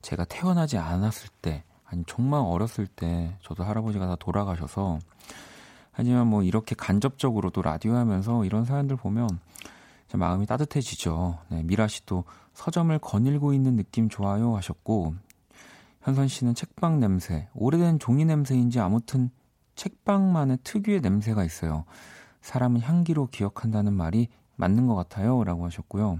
[0.00, 4.98] 제가 태어나지 않았을 때, 아니, 정말 어렸을 때, 저도 할아버지가 다 돌아가셔서,
[5.90, 9.28] 하지만 뭐 이렇게 간접적으로도 라디오 하면서 이런 사연들 보면
[10.08, 11.38] 참 마음이 따뜻해지죠.
[11.48, 12.24] 네, 미라 씨도
[12.54, 15.14] 서점을 거닐고 있는 느낌 좋아요 하셨고,
[16.02, 19.30] 현선 씨는 책방 냄새, 오래된 종이 냄새인지 아무튼
[19.74, 21.84] 책방만의 특유의 냄새가 있어요.
[22.40, 25.44] 사람은 향기로 기억한다는 말이 맞는 것 같아요.
[25.44, 26.18] 라고 하셨고요.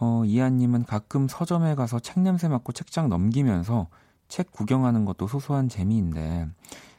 [0.00, 3.88] 어, 이한님은 가끔 서점에 가서 책 냄새 맡고 책장 넘기면서
[4.28, 6.48] 책 구경하는 것도 소소한 재미인데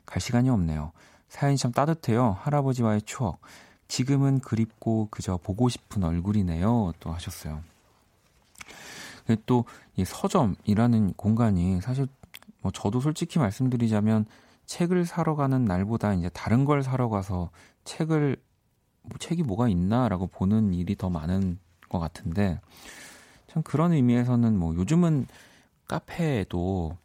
[0.05, 0.91] 갈 시간이 없네요.
[1.29, 2.37] 사연이 참 따뜻해요.
[2.41, 3.39] 할아버지와의 추억.
[3.87, 6.93] 지금은 그립고 그저 보고 싶은 얼굴이네요.
[6.99, 7.61] 또 하셨어요.
[9.45, 9.65] 또
[9.97, 12.07] 이 서점이라는 공간이 사실
[12.61, 14.25] 뭐 저도 솔직히 말씀드리자면
[14.65, 17.49] 책을 사러 가는 날보다 이제 다른 걸 사러 가서
[17.85, 18.35] 책을
[19.03, 22.59] 뭐 책이 뭐가 있나라고 보는 일이 더 많은 것 같은데
[23.47, 25.27] 참 그런 의미에서는 뭐 요즘은
[25.87, 26.97] 카페에도 뭐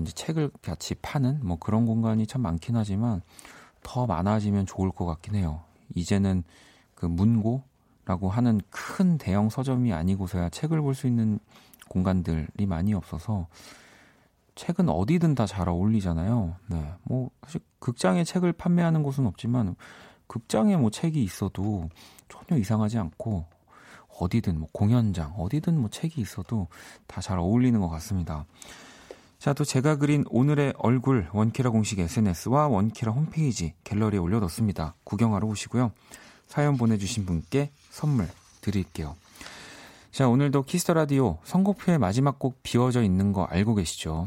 [0.00, 3.22] 이제 책을 같이 파는 뭐 그런 공간이 참 많긴 하지만
[3.82, 5.62] 더 많아지면 좋을 것 같긴 해요.
[5.94, 6.42] 이제는
[6.94, 11.38] 그 문고라고 하는 큰 대형 서점이 아니고서야 책을 볼 수 있는
[11.88, 13.46] 공간들이 많이 없어서
[14.56, 16.56] 책은 어디든 다 잘 어울리잖아요.
[16.66, 16.92] 네.
[17.04, 19.76] 뭐 사실 극장에 책을 판매하는 곳은 없지만
[20.26, 21.88] 극장에 뭐 책이 있어도
[22.28, 23.46] 전혀 이상하지 않고
[24.20, 26.66] 어디든 뭐 공연장 어디든 뭐 책이 있어도
[27.06, 28.44] 다 잘 어울리는 것 같습니다.
[29.38, 34.96] 자, 또 제가 그린 오늘의 얼굴 원키라 공식 SNS와 원키라 홈페이지 갤러리에 올려뒀습니다.
[35.04, 35.92] 구경하러 오시고요.
[36.48, 38.28] 사연 보내주신 분께 선물
[38.60, 39.14] 드릴게요.
[40.10, 44.26] 자, 오늘도 Kiss the Radio 선곡표의 마지막 곡 비워져 있는 거 알고 계시죠?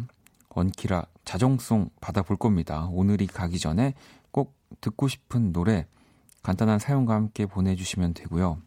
[0.55, 2.87] 원키라 자정송 받아볼 겁니다.
[2.91, 3.95] 오늘이 가기 전에
[4.31, 5.87] 꼭 듣고 싶은 노래
[6.41, 8.61] 간단한 사연과 함께 보내주시면 되고요.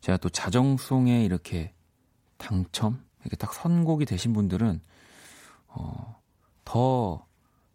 [0.00, 1.72] 제가 또 자정송에 이렇게
[2.36, 4.80] 당첨 이렇게 딱 선곡이 되신 분들은
[5.68, 6.16] 어,
[6.64, 7.24] 더,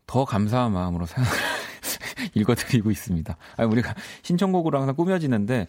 [0.07, 1.31] 더 감사한 마음으로 사연을
[2.35, 3.37] 읽어드리고 있습니다.
[3.57, 5.67] 아니, 우리가 신청곡으로 항상 꾸며지는데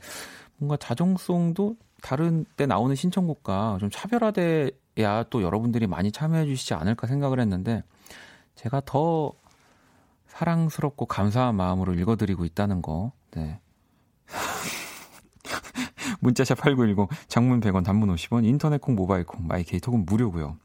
[0.56, 7.40] 뭔가 자정송도 다른 때 나오는 신청곡과 좀 차별화돼야 또 여러분들이 많이 참여해 주시지 않을까 생각을
[7.40, 7.82] 했는데
[8.54, 9.32] 제가 더
[10.26, 13.12] 사랑스럽고 감사한 마음으로 읽어드리고 있다는 거.
[13.30, 13.60] 네.
[16.24, 20.56] 문자샵 8910, 장문 100원, 단문 50원, 인터넷 콩, 모바일 콩, My K 톡은 무료고요.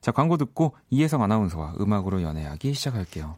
[0.00, 3.36] 자, 광고 듣고 이혜성 아나운서와 음악으로 연애하기 시작할게요.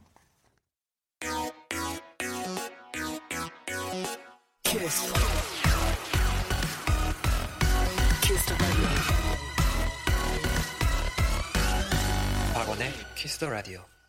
[12.54, 13.99] 박원의 Kiss the radio.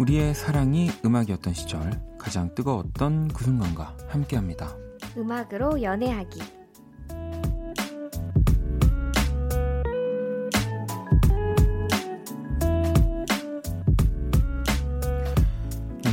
[0.00, 4.74] 우리의 사랑이 음악이었던 시절, 가장 뜨거웠던 그 순간과 함께 합니다.
[5.14, 6.40] 음악으로 연애하기.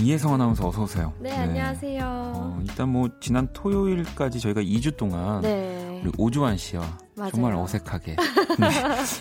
[0.02, 1.14] 이혜성 아나운서 어서 오세요.
[1.22, 2.04] 네, 안녕하세요.
[2.36, 6.02] 어, 일단 뭐 지난 토요일까지 저희가 2주 동안 네.
[6.04, 7.32] 우리 오주환 씨와 맞아요.
[7.32, 8.16] 정말 어색하게
[8.60, 8.68] 네,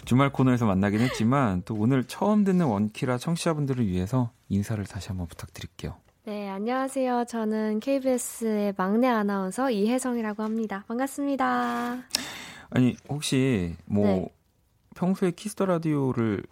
[0.05, 5.95] 주말 코너에서 만나긴 했지만 또 오늘 처음 듣는 원키라 청취자분들을 위해서 인사를 다시 한번 부탁드릴게요.
[6.25, 7.25] 네, 안녕하세요.
[7.29, 10.85] 저는 KBS의 막내 아나운서 이혜성이라고 합니다.
[10.89, 11.99] 반갑습니다.
[12.71, 14.29] 아니 혹시 뭐 네.
[14.97, 16.43] 평소에 Kiss the Radio를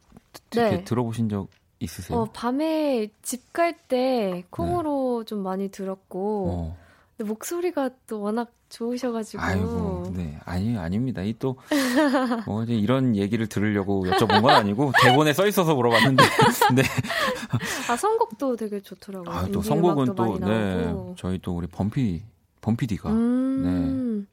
[0.51, 0.69] 드- 네.
[0.69, 1.49] 이렇게 들어보신 적
[1.81, 2.21] 있으세요?
[2.21, 6.84] 어, 밤에 집 갈 때 콩으로 좀 많이 들었고, 어.
[7.17, 9.43] 근데 목소리가 또 워낙 좋으셔가지고.
[9.43, 10.37] 아이고, 네.
[10.45, 11.23] 아니, 아닙니다.
[11.23, 11.57] 이 또,
[12.47, 16.25] 뭐, 이제 이런 얘기를 들으려고 여쭤본 건 아니고, 대본에 써 있어서 물어봤는데,
[16.75, 16.83] 네.
[17.89, 19.33] 아, 선곡도 되게 좋더라고요.
[19.33, 20.87] 아, 또 선곡은 또, 네.
[20.87, 21.15] 나오고.
[21.17, 22.23] 저희 또 우리 범피,
[22.63, 24.27] 범피디가 음.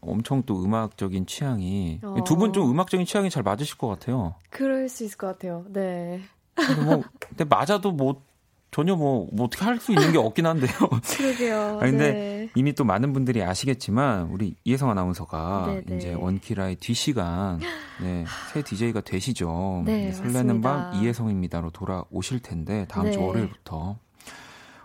[0.00, 2.22] 엄청 또 음악적인 취향이, 어.
[2.24, 4.34] 두분 좀 음악적인 취향이 잘 맞으실 것 같아요.
[4.50, 5.64] 그럴 수 있을 것 같아요.
[5.68, 6.20] 네.
[6.54, 8.22] 근데 뭐, 근데 맞아도 뭐,
[8.70, 10.70] 전혀 뭐, 뭐 어떻게 할 수 있는 게 없긴 한데요.
[11.16, 11.78] 그러게요.
[11.82, 12.50] 아니, 근데 네.
[12.54, 15.96] 이미 또 많은 분들이 아시겠지만 우리 이혜성 아나운서가 네네.
[15.96, 17.60] 이제 원키라의 뒷시간
[18.00, 19.82] 네, 새 DJ가 되시죠.
[19.86, 21.02] 네, 이제 설레는 밤 맞습니다.
[21.02, 23.24] 이혜성입니다로 돌아오실 텐데 다음 주 네.
[23.24, 23.98] 월요일부터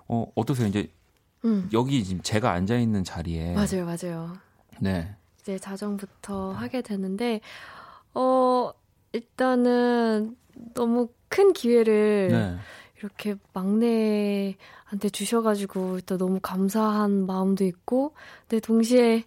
[0.08, 0.68] 어 어떠세요?
[0.68, 0.90] 이제
[1.44, 1.70] 음.
[1.74, 4.38] 여기 지금 제가 앉아 있는 자리에 맞아요, 맞아요.
[4.80, 5.16] 네.
[5.42, 7.40] 이제 자정부터 하게 되는데,
[8.16, 8.72] 어,
[9.14, 10.36] 일단은
[10.74, 12.56] 너무 큰 기회를 네.
[13.00, 18.14] 이렇게 막내한테 주셔가지고 또 너무 감사한 마음도 있고,
[18.48, 19.24] 근데 동시에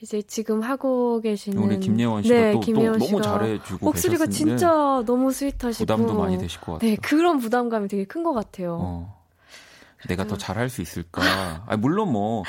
[0.00, 4.26] 이제 지금 하고 계시는 우리 김예원 씨가 네, 또, 또 김예원 너무 씨가 잘해주고 목소리가
[4.26, 6.90] 진짜 너무 스윗하시고 부담도 많이 되실 것 같아요.
[6.90, 8.78] 네 그런 부담감이 되게 큰 것 같아요.
[8.80, 9.22] 어.
[10.08, 11.22] 내가 더 잘할 수 있을까?
[11.66, 12.42] 아, 물론 뭐,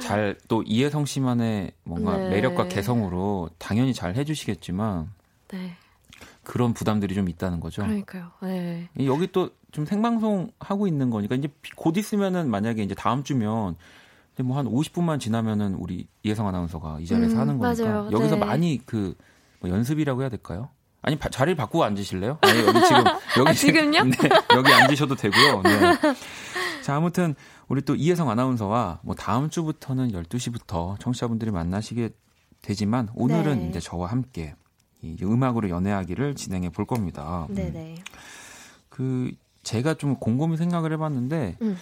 [0.00, 2.30] 잘, 또 이혜성 씨만의 뭔가 네.
[2.30, 5.12] 매력과 개성으로 당연히 잘 해주시겠지만,
[5.48, 5.76] 네,
[6.46, 7.82] 그런 부담들이 좀 있다는 거죠.
[7.82, 8.30] 그러니까요.
[8.42, 13.76] 네, 여기 또 좀 생방송 하고 있는 거니까, 이제 곧 있으면은 만약에 이제 다음 주면,
[14.42, 18.08] 뭐 한 50분만 지나면은 우리 이혜성 아나운서가 이 자리에서 음, 하는 거니까, 맞아요.
[18.10, 18.40] 여기서 네.
[18.46, 19.14] 많이 그,
[19.60, 20.70] 뭐 연습이라고 해야 될까요?
[21.02, 22.38] 아니, 바- 자리를 바꾸고 앉으실래요?
[22.40, 23.04] 아니, 여기 지금,
[23.38, 24.04] 여기 아, 지금요?
[24.04, 24.16] 네,
[24.54, 25.60] 여기 앉으셔도 되고요.
[25.62, 25.70] 네.
[26.82, 27.34] 자, 아무튼
[27.68, 32.10] 우리 또 이혜성 아나운서와 뭐 다음 주부터는 12시부터 청취자분들이 만나시게
[32.62, 33.68] 되지만 오늘은 네.
[33.68, 34.54] 이제 저와 함께
[35.02, 37.46] 이 음악으로 연애하기를 진행해 볼 겁니다.
[37.50, 37.72] 네, 음.
[37.72, 37.94] 네.
[38.88, 39.30] 그
[39.62, 41.76] 제가 좀 곰곰이 생각을 해봤는데 음.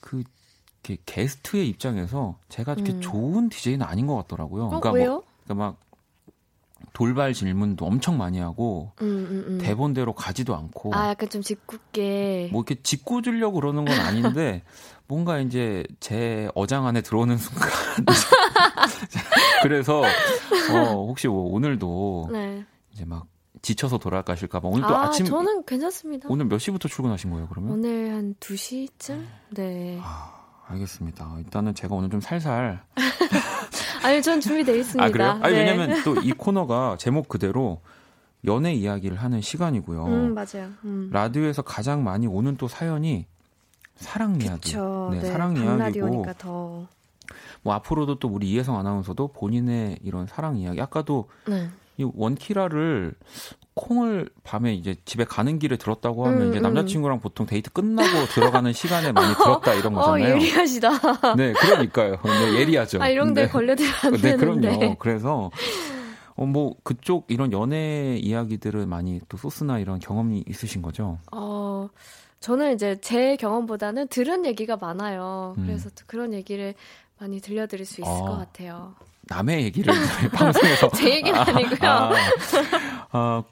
[0.00, 0.24] 그
[0.82, 3.00] 이렇게 게스트의 입장에서 제가 이렇게 음.
[3.00, 4.64] 좋은 DJ는 아닌 것 같더라고요.
[4.64, 5.10] 어, 그러니까 왜요?
[5.10, 5.76] 뭐 그러니까 막
[6.92, 9.58] 돌발 질문도 엄청 많이 하고 음, 음, 음.
[9.58, 12.48] 대본대로 가지도 않고 아, 약간 좀 짓궂게.
[12.52, 14.62] 뭐 이렇게 짓고 주려고 그러는 건 아닌데
[15.06, 17.68] 뭔가 이제 제 어장 안에 들어오는 순간
[19.62, 22.64] 그래서 어 혹시 뭐 오늘도 네.
[22.92, 23.26] 이제 막
[23.62, 26.28] 지쳐서 돌아가실까 봐 오늘 또 아, 아침 저는 괜찮습니다.
[26.30, 27.72] 오늘 몇 시부터 출근하신 거예요 그러면?
[27.72, 29.22] 오늘 한 2시쯤?
[29.50, 29.98] 네.
[30.02, 30.32] 아,
[30.68, 31.36] 알겠습니다.
[31.38, 32.82] 일단은 제가 오늘 좀 살살
[34.02, 35.04] 아니, 전 준비되어 있습니다.
[35.04, 35.38] 아 그래요?
[35.42, 35.60] 아니 네.
[35.70, 37.80] 왜냐면 또 이 코너가 제목 그대로
[38.46, 40.06] 연애 이야기를 하는 시간이고요.
[40.06, 40.70] 음, 맞아요.
[40.84, 41.10] 음.
[41.12, 43.26] 라디오에서 가장 많이 오는 또 사연이
[43.96, 44.60] 사랑 이야기.
[44.70, 45.10] 그쵸.
[45.12, 46.24] 네, 네, 사랑 이야기고.
[47.62, 51.68] 뭐 앞으로도 또 우리 이혜성 아나운서도 본인의 이런 사랑 이야기 아까도 네.
[51.96, 53.14] 이 원키라를
[53.74, 56.62] 콩을 밤에 이제 집에 가는 길에 들었다고 하면 음, 이제 음.
[56.62, 60.34] 남자친구랑 보통 데이트 끝나고 들어가는 시간에 많이 들었다 이런 어, 거잖아요.
[60.36, 60.90] 예리하시다.
[61.36, 62.16] 네, 그러니까요.
[62.22, 63.02] 네, 예리하죠.
[63.02, 63.48] 아, 이런 데 네.
[63.48, 64.76] 걸려들면 안 네, 되는데.
[64.76, 64.96] 그럼요.
[64.98, 65.50] 그래서
[66.36, 71.18] 어, 뭐 그쪽 이런 연애 이야기들은 많이 또 소스나 이런 경험이 있으신 거죠?
[71.32, 71.88] 어,
[72.40, 75.54] 저는 이제 제 경험보다는 들은 얘기가 많아요.
[75.58, 75.66] 음.
[75.66, 76.74] 그래서 또 그런 얘기를
[77.20, 78.16] 많이 들려드릴 수 있을 아.
[78.16, 78.94] 것 같아요.
[79.28, 79.94] 남의 얘기를
[80.32, 81.90] 방송에서 제 얘기는 아 니고요.
[81.90, 82.12] 아,
[83.12, 83.44] 아,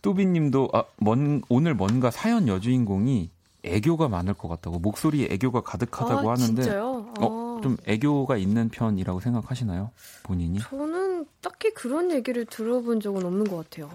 [0.00, 3.30] 뚜비님도 아, 뭔, 오늘 뭔가 사연 여주인공이
[3.64, 7.12] 애교가 많을 것 같다고 목소리에 애교가 가득하다고 아, 하는데 진짜요?
[7.20, 9.90] 어, 좀 애교가 있는 편이라고 생각하시나요?
[10.22, 10.60] 본인이?
[10.60, 13.90] 저는 딱히 그런 얘기를 들어본 적은 없는 것 같아요.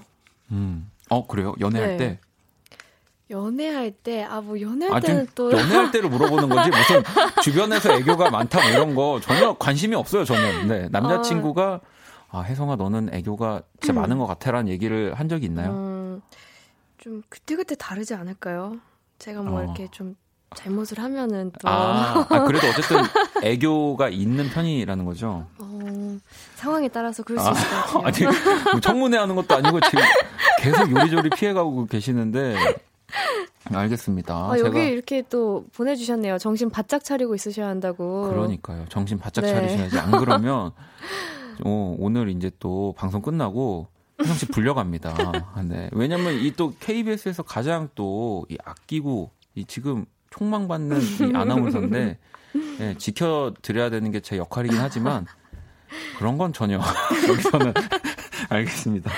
[0.52, 0.92] 음.
[1.10, 1.56] 어 그래요?
[1.60, 1.98] 연애할 네.
[1.98, 2.20] 때?
[3.32, 5.52] 연애할 때, 아, 뭐, 연애할 아 때는 또.
[5.52, 7.02] 연애할 때를 물어보는 거지 무슨
[7.42, 10.68] 주변에서 애교가 많다 뭐 이런 거 전혀 관심이 없어요 저는.
[10.68, 11.80] 네 남자친구가
[12.30, 15.72] 아 혜성아 너는 애교가 진짜 많은 것 같아 라는 얘기를 한 적이 있나요?
[15.72, 16.22] 음,
[16.98, 18.76] 좀, 그때그때 다르지 않을까요?
[19.20, 19.64] 제가 뭐, 어.
[19.64, 20.16] 이렇게 좀,
[20.54, 21.70] 잘못을 하면은 또.
[21.70, 22.98] 아, 아, 그래도 어쨌든
[23.44, 25.48] 애교가 있는 편이라는 거죠.
[25.58, 26.18] 어,
[26.56, 28.28] 상황에 따라서 그럴 수 있을 것 같아요.
[28.30, 28.38] 아니,
[28.74, 30.04] 뭐 청문회 하는 것도 아니고 지금
[30.60, 32.58] 계속 요리조리 피해가고 계시는데.
[33.74, 34.34] 알겠습니다.
[34.36, 36.38] 아, 제가 여기 이렇게 또 보내주셨네요.
[36.38, 38.30] 정신 바짝 차리고 있으셔야 한다고.
[38.30, 38.86] 그러니까요.
[38.90, 39.54] 정신 바짝 네.
[39.54, 40.00] 차리셔야지.
[40.00, 40.72] 안 그러면
[41.66, 43.88] 어, 오늘 이제 또 방송 끝나고
[44.38, 45.14] 씨 불려갑니다.
[45.68, 45.90] 네.
[45.94, 52.18] 왜냐면 이 또 KBS에서 가장 또 이 아끼고 이 지금 총망받는 이 아나운서인데
[52.82, 55.26] 예, 지켜드려야 되는 게 제 역할이긴 하지만
[56.18, 56.80] 그런 건 전혀
[57.30, 57.74] 여기서는
[58.50, 59.12] 알겠습니다.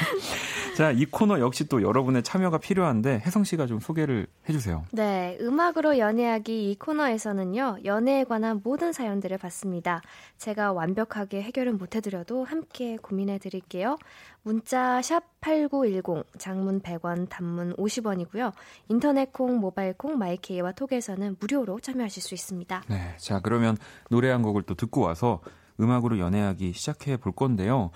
[0.75, 4.85] 자, 이 코너 역시 또 여러분의 참여가 필요한데 혜성 씨가 좀 소개를 해주세요.
[4.91, 10.01] 네, 음악으로 연애하기 이 코너에서는요, 연애에 관한 모든 사연들을 받습니다.
[10.39, 13.97] 제가 완벽하게 해결은 못해드려도 함께 고민해드릴게요.
[14.41, 18.51] 문자 샵 8910, 장문 100원, 단문 50원이고요.
[18.89, 22.83] 인터넷 콩, 모바일 콩, My K와 톡에서는 무료로 참여하실 수 있습니다.
[22.87, 23.77] 네, 자 그러면
[24.09, 25.39] 노래 한 곡을 또 듣고 와서
[25.79, 27.91] 음악으로 연애하기 시작해 볼 건데요.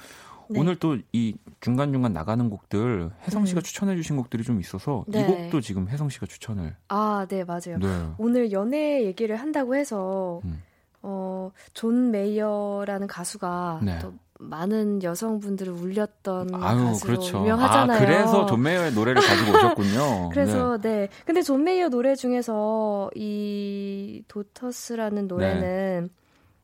[0.50, 0.60] 네.
[0.60, 3.64] 오늘 또 이 중간 중간 나가는 곡들 혜성 씨가 음.
[3.64, 5.26] 추천해 주신 곡들이 좀 있어서 이 네.
[5.26, 7.80] 곡도 지금 혜성 씨가 추천을 아, 네, 맞아요.
[7.80, 8.10] 네.
[8.18, 10.62] 오늘 연애 얘기를 한다고 해서 음.
[11.02, 14.00] 어, 존 메이어라는 가수가 네.
[14.00, 17.40] 또 많은 여성분들을 울렸던 아유, 가수로 그렇죠.
[17.40, 17.98] 유명하잖아요.
[17.98, 20.30] 아, 그래서 존 메이어의 노래를 가지고 오셨군요.
[20.34, 21.08] 그래서 네.
[21.26, 26.10] 근데 존 메이어 노래 중에서 이 도터스라는 노래는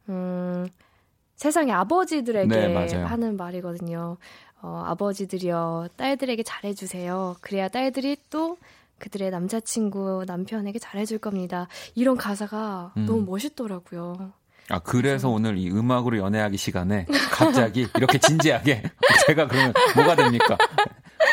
[0.09, 0.67] 음
[1.35, 2.95] 세상의 아버지들에게 네.
[2.95, 4.17] 하는 말이거든요.
[4.61, 7.35] 어, 아버지들이여 딸들에게 잘해주세요.
[7.41, 8.57] 그래야 딸들이 또
[8.99, 11.67] 그들의 남자친구 남편에게 잘해줄 겁니다.
[11.95, 13.05] 이런 가사가 음.
[13.05, 14.31] 너무 멋있더라고요.
[14.69, 18.83] 아, 그래서 오늘 이 음악으로 연애하기 시간에 갑자기 이렇게 진지하게
[19.27, 20.57] 제가 그러면 뭐가 됩니까?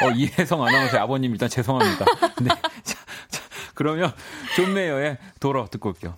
[0.03, 2.05] 어, 이혜성 아나운서의 아버님 일단 죄송합니다.
[2.43, 2.49] 네.
[2.83, 2.99] 자,
[3.29, 3.43] 자,
[3.75, 4.13] 그러면
[4.57, 6.17] 존 메이어의 Daughters 듣고 올게요.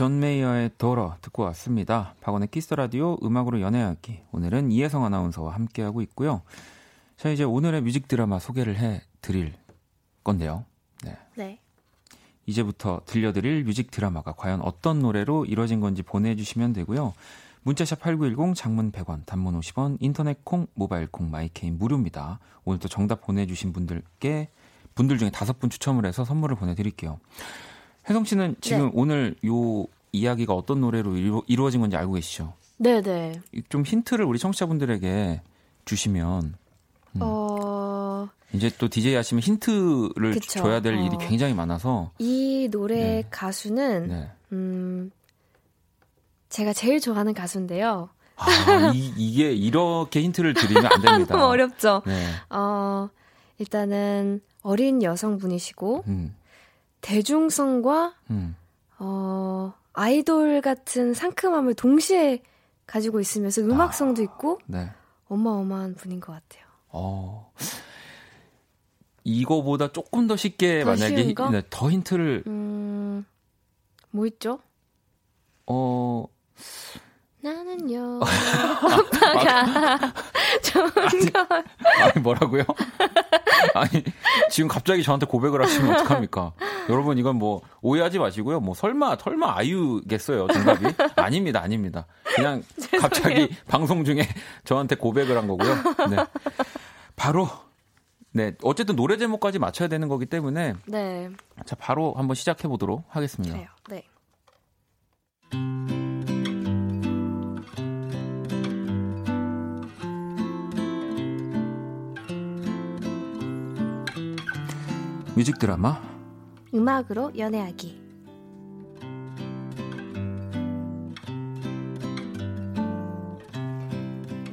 [0.00, 2.14] 존 메이어의 Daughters 듣고 왔습니다.
[2.22, 4.22] 박원의 Kiss the Radio 음악으로 연애 하기.
[4.32, 6.40] 오늘은 이혜성 아나운서와 함께하고 있고요.
[7.18, 9.52] 자, 이제 오늘의 뮤직 드라마 소개를 해 드릴
[10.24, 10.64] 건데요.
[11.04, 11.18] 네.
[11.36, 11.60] 네.
[12.46, 17.12] 이제부터 들려드릴 뮤직 드라마가 과연 어떤 노래로 이뤄진 건지 보내주시면 되고요.
[17.64, 22.38] 문자샵 8910 장문 100원, 단문 50원, 인터넷 콩, 모바일 콩, My K는 무료입니다.
[22.64, 24.48] 오늘도 정답 보내주신 분들께
[24.94, 27.20] 분들 중에 다섯 분 추첨을 해서 선물을 보내드릴게요.
[28.10, 28.90] 혜성 씨는 지금 네.
[28.94, 32.54] 오늘 요 이야기가 어떤 노래로 이루, 이루 어진 건지 알고 계시죠?
[32.78, 33.40] 네, 네.
[33.68, 35.40] 좀 힌트를 우리 청취자분들에게
[35.84, 36.54] 주시면
[37.12, 37.20] 음.
[37.20, 40.60] 어, 이제 또 DJ 하시면 힌트를 그쵸.
[40.60, 41.18] 줘야 될 일이 어.
[41.18, 43.24] 굉장히 많아서 이 노래 네.
[43.30, 44.30] 가수는 네.
[44.52, 45.12] 음
[46.48, 48.08] 제가 제일 좋아하는 가수인데요.
[48.36, 51.34] 아, 이, 이게 이렇게 힌트를 드리면 안 됩니다.
[51.36, 52.02] 너무 어렵죠.
[52.06, 52.26] 네.
[52.48, 53.08] 어,
[53.58, 56.34] 일단은 어린 여성분이시고 음,
[57.00, 58.56] 대중성과 음.
[58.98, 62.42] 어, 아이돌 같은 상큼함을 동시에
[62.86, 64.90] 가지고 있으면서 음악성도 있고 네.
[65.28, 66.64] 어마어마한 분인 것 같아요.
[66.88, 67.52] 어.
[69.24, 71.34] 이거보다 조금 더 쉽게 더 만약에?
[71.34, 73.24] 네, 더 힌트를 음,
[74.10, 74.60] 뭐 있죠?
[75.66, 76.26] 어
[77.42, 78.20] 나는요
[79.00, 79.98] 오빠가
[80.62, 81.64] 좋은 걸
[82.00, 82.64] 아니 뭐라고요?
[83.74, 84.04] 아니
[84.50, 86.52] 지금 갑자기 저한테 고백을 하시면 어떡합니까?
[86.88, 88.60] 여러분 이건 뭐 오해하지 마시고요.
[88.60, 90.86] 뭐 설마 설마 아유겠어요 정답이?
[91.16, 92.06] 아닙니다 아닙니다.
[92.36, 92.62] 그냥
[93.00, 94.28] 갑자기 방송 중에
[94.64, 95.74] 저한테 고백을 한 거고요.
[96.10, 96.16] 네.
[97.16, 97.48] 바로
[98.32, 101.30] 네 어쨌든 노래 제목까지 맞춰야 되는 거기 때문에 네,
[101.64, 103.54] 자 바로 한번 시작해 보도록 하겠습니다.
[103.54, 103.68] 그래요.
[103.88, 104.04] 네.
[115.40, 115.98] 뮤직 드라마
[116.74, 117.98] 음악으로 연애하기.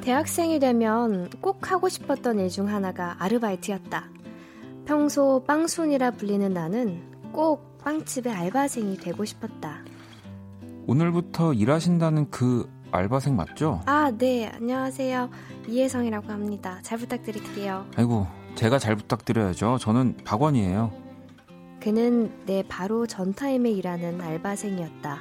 [0.01, 4.05] 대학생이 되면 꼭 하고 싶었던 일 중 하나가 아르바이트였다.
[4.85, 7.01] 평소 빵순이라 불리는 나는
[7.33, 9.79] 꼭 빵집의 알바생이 되고 싶었다.
[10.88, 13.81] 오늘부터 일하신다는 그 알바생 맞죠?
[13.85, 15.29] 아, 네, 안녕하세요.
[15.67, 16.79] 이혜성이라고 합니다.
[16.83, 17.85] 잘 부탁드릴게요.
[17.97, 18.25] 아이고
[18.58, 19.78] 제가 잘 부탁드려야죠.
[19.80, 20.91] 저는 박원이에요.
[21.80, 25.20] 그는 내 바로 전 타임에 일하는 알바생이었다.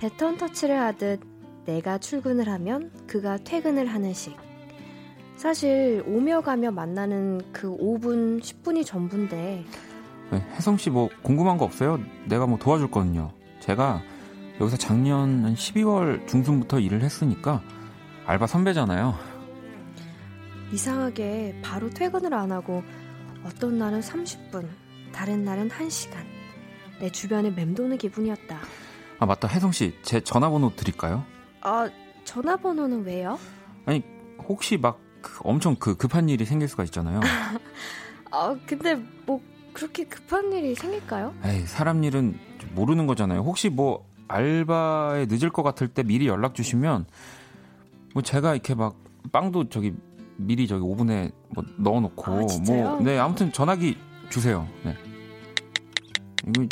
[0.00, 1.20] 배턴 터치를 하듯
[1.64, 4.36] 내가 출근을 하면 그가 퇴근을 하는 식.
[5.36, 9.64] 사실 오며 가며 만나는 그 5분, 10분이 전부인데
[10.32, 11.98] 네, 혜성 씨 뭐 궁금한 거 없어요?
[12.26, 13.30] 내가 뭐 도와줄거든요.
[13.60, 14.02] 제가
[14.60, 17.62] 여기서 작년 한 12월 중순부터 일을 했으니까
[18.26, 19.14] 알바 선배잖아요.
[20.72, 22.82] 이상하게 바로 퇴근을 안 하고
[23.44, 24.68] 어떤 날은 30분,
[25.12, 26.16] 다른 날은 1시간.
[27.00, 28.58] 내 주변에 맴도는 기분이었다.
[29.18, 31.24] 아 맞다 혜성 씨 제 전화번호 드릴까요?
[31.62, 31.88] 아,
[32.24, 33.38] 전화번호는 왜요?
[33.86, 34.02] 아니
[34.48, 37.20] 혹시 막그 엄청 그 급한 일이 생길 수가 있잖아요.
[38.30, 38.94] 아, 근데
[39.26, 39.40] 뭐
[39.72, 41.34] 그렇게 급한 일이 생길까요?
[41.44, 43.40] 에이, 사람 일은 좀 모르는 거잖아요.
[43.40, 47.06] 혹시 뭐 알바에 늦을 것 같을 때 미리 연락 주시면
[48.14, 48.96] 뭐 제가 이렇게 막
[49.32, 49.94] 빵도 저기
[50.46, 52.96] 미리 저기 오븐에 뭐 넣어놓고 아, 진짜요?
[52.96, 53.96] 뭐네 아무튼 전화기
[54.30, 54.66] 주세요.
[54.84, 54.96] 네.
[56.48, 56.66] 이거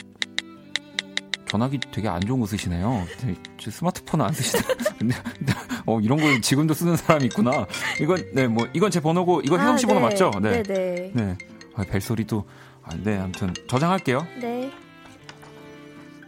[1.48, 3.06] 전화기 되게 안 좋은 거 쓰시네요.
[3.22, 4.62] 네, 저 스마트폰 안 쓰시나?
[4.98, 5.14] 근데
[5.86, 7.66] 어 이런 걸 지금도 쓰는 사람이 있구나.
[8.00, 10.30] 이건 네뭐 이건 제 번호고 이건 혜성 씨 번호 맞죠?
[10.42, 10.62] 네.
[10.62, 10.74] 네.
[10.74, 11.12] 네.
[11.14, 11.38] 네.
[11.74, 12.44] 아, 벨소리도
[12.82, 14.26] 아, 네 아무튼 저장할게요.
[14.40, 14.70] 네.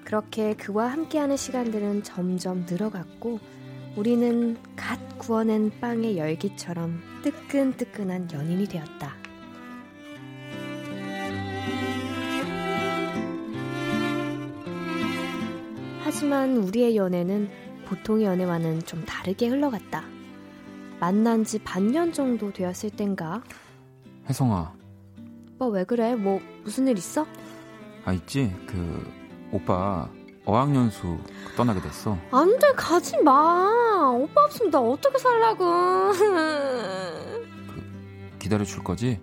[0.05, 3.39] 그렇게 그와 함께하는 시간들은 점점 늘어갔고
[3.97, 9.15] 우리는 갓 구워낸 빵의 열기처럼 뜨끈뜨끈한 연인이 되었다.
[16.03, 17.49] 하지만 우리의 연애는
[17.87, 20.05] 보통의 연애와는 좀 다르게 흘러갔다.
[20.99, 23.43] 만난 지 반년 정도 되었을 땐가?
[24.29, 24.75] 혜성아
[25.55, 26.15] 오빠 왜 그래?
[26.15, 27.27] 뭐 무슨 일 있어?
[28.05, 29.11] 아 있지 그
[29.53, 30.09] 오빠
[30.45, 31.19] 어학연수
[31.57, 32.17] 떠나게 됐어.
[32.31, 34.11] 안 돼, 가지 마.
[34.15, 36.13] 오빠 없으면 나 어떻게 살라고.
[38.39, 39.21] 기다려 줄 거지?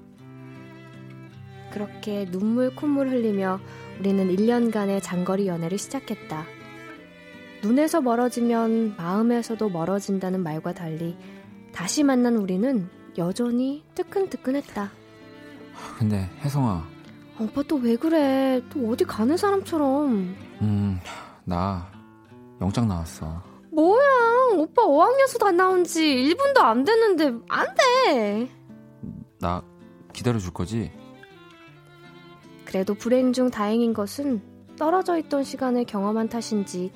[1.71, 3.59] 그렇게 눈물 콧물 흘리며
[3.99, 6.45] 우리는 1년간의 장거리 연애를 시작했다.
[7.63, 11.17] 눈에서 멀어지면 마음에서도 멀어진다는 말과 달리
[11.73, 14.83] 다시 만난 우리는 여전히 뜨끈뜨끈했다.
[14.83, 16.87] 아, 근데 혜성아
[17.39, 18.61] 오빠 또 왜 그래?
[18.69, 20.35] 또 어디 가는 사람처럼.
[20.61, 20.99] 음
[21.45, 21.87] 나
[22.59, 23.41] 영장 나왔어.
[23.71, 24.01] 뭐야?
[24.57, 27.67] 오빠 어학연수도 안 나온 지 1분도 안 됐는데 안
[28.03, 28.49] 돼.
[29.39, 29.61] 나
[30.11, 30.91] 기다려 줄 거지?
[32.65, 34.41] 그래도 불행 중 다행인 것은
[34.77, 36.91] 떨어져 있던 시간을 경험한 탓인지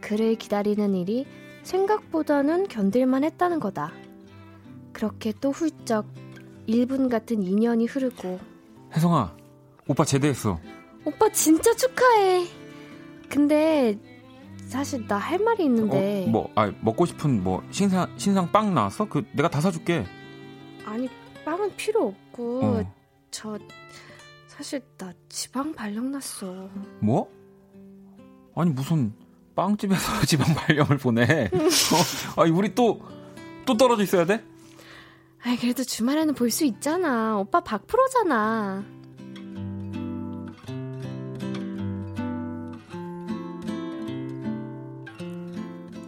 [0.00, 1.26] 그를 기다리는 일이
[1.64, 3.92] 생각보다는 견딜만 했다는 거다.
[4.94, 6.06] 그렇게 또 훌쩍
[6.68, 8.38] 1분 같은 2년이 흐르고
[8.94, 9.36] 혜성아
[9.86, 10.58] 오빠 제대했어.
[11.04, 12.46] 오빠 진짜 축하해.
[13.28, 13.98] 근데
[14.66, 19.06] 사실 나 할 말이 있는데 어, 뭐, 아, 먹고 싶은 뭐 신상 신상 빵 나왔어?
[19.08, 20.04] 그 내가 다 사줄게.
[20.86, 21.08] 아니
[21.44, 22.94] 빵은 필요 없고 어.
[23.30, 23.58] 저
[24.46, 26.68] 사실 나 지방 발령 났어.
[27.00, 27.28] 뭐?
[28.54, 29.12] 아니 무슨
[29.54, 31.50] 빵집에서 지방 발령을 보내?
[31.52, 32.42] 어?
[32.42, 33.00] 아니 우리 또
[33.64, 34.42] 또 떨어져 있어야 돼?
[35.44, 37.38] 아이 그래도 주말에는 볼 수 있잖아.
[37.38, 38.84] 오빠 박 프로잖아.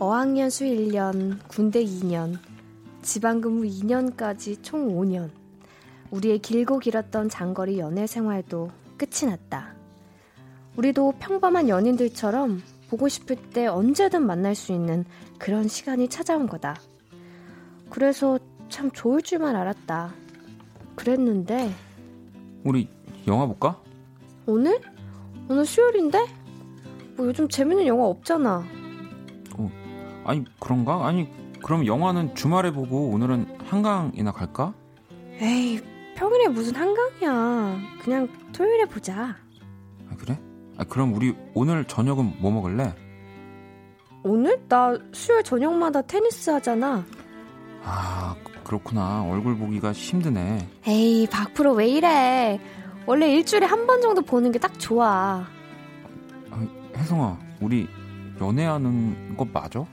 [0.05, 2.37] 어학연 수 1년, 군대 2년,
[3.01, 5.31] 지방근무 2년까지 총 5년.
[6.11, 9.75] 우리의 길고 길었던 장거리 연애 생활도 끝이 났다.
[10.77, 15.07] 우리도 평범한 연인들처럼 보고 싶을 때 언제든 만날 수 있는
[15.39, 16.77] 그런 시간이 찾아온 거다.
[17.89, 18.39] 그래서
[18.69, 20.13] 참 좋을 줄만 알았다.
[20.97, 21.73] 그랬는데
[22.63, 22.91] 우리
[23.27, 23.81] 영화 볼까?
[24.45, 24.79] 오늘?
[25.49, 26.27] 오늘 수요일인데?
[27.17, 28.84] 뭐 요즘 재밌는 영화 없잖아.
[30.25, 31.07] 아니 그런가?
[31.07, 31.29] 아니
[31.63, 34.73] 그럼 영화는 주말에 보고 오늘은 한강이나 갈까?
[35.41, 35.81] 에이,
[36.17, 37.79] 평일에 무슨 한강이야.
[38.03, 39.37] 그냥 토요일에 보자.
[40.11, 40.39] 아, 그래?
[40.79, 42.95] 아, 그럼 우리 오늘 저녁은 뭐 먹을래?
[44.23, 44.59] 오늘?
[44.69, 47.05] 나 수요일 저녁마다 테니스 하잖아.
[47.83, 50.67] 아 그렇구나 얼굴 보기가 힘드네.
[50.87, 52.61] 에이, 박프로 왜 이래.
[53.07, 55.45] 원래 일주일에 한 번 정도 보는 게 딱 좋아.
[56.51, 56.67] 아,
[56.97, 57.87] 혜성아 우리
[58.41, 59.85] 연애하는 거 맞아?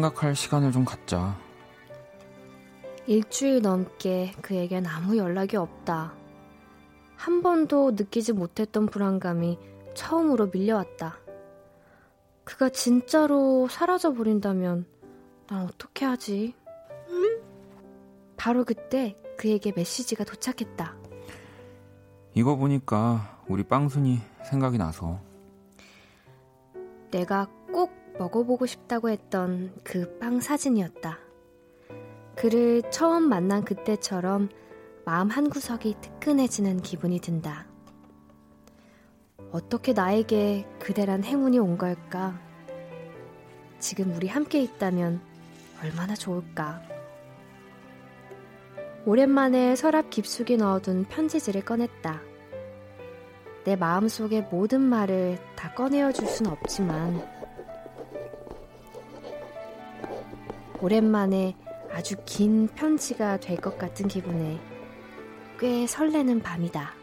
[0.00, 1.36] 생각할 시간을 좀 갖자.
[3.06, 6.14] 일주일 넘게 그에겐 아무 연락이 없다.
[7.16, 9.58] 한 번도 느끼지 못했던 불안감이
[9.94, 11.18] 처음으로 밀려왔다.
[12.44, 14.86] 그가 진짜로 사라져 버린다면
[15.48, 16.54] 난 어떻게 하지?
[18.38, 20.96] 바로 그때 그에게 메시지가 도착했다.
[22.34, 25.20] 이거 보니까 우리 빵순이 생각이 나서
[27.10, 27.59] 내가 꼭
[28.20, 31.18] 먹어보고 싶다고 했던 그 빵 사진이었다.
[32.36, 34.50] 그를 처음 만난 그때처럼
[35.06, 37.66] 마음 한구석이 뜨끈해지는 기분이 든다.
[39.52, 42.38] 어떻게 나에게 그대란 행운이 온 걸까?
[43.78, 45.20] 지금 우리 함께 있다면
[45.82, 46.82] 얼마나 좋을까?
[49.06, 52.20] 오랜만에 서랍 깊숙이 넣어둔 편지지를 꺼냈다.
[53.64, 57.39] 내 마음속의 모든 말을 다 꺼내어 줄 순 없지만
[60.82, 61.56] 오랜만에
[61.92, 64.58] 아주 긴 편지가 될 것 같은 기분에
[65.58, 66.99] 꽤 설레는 밤이다.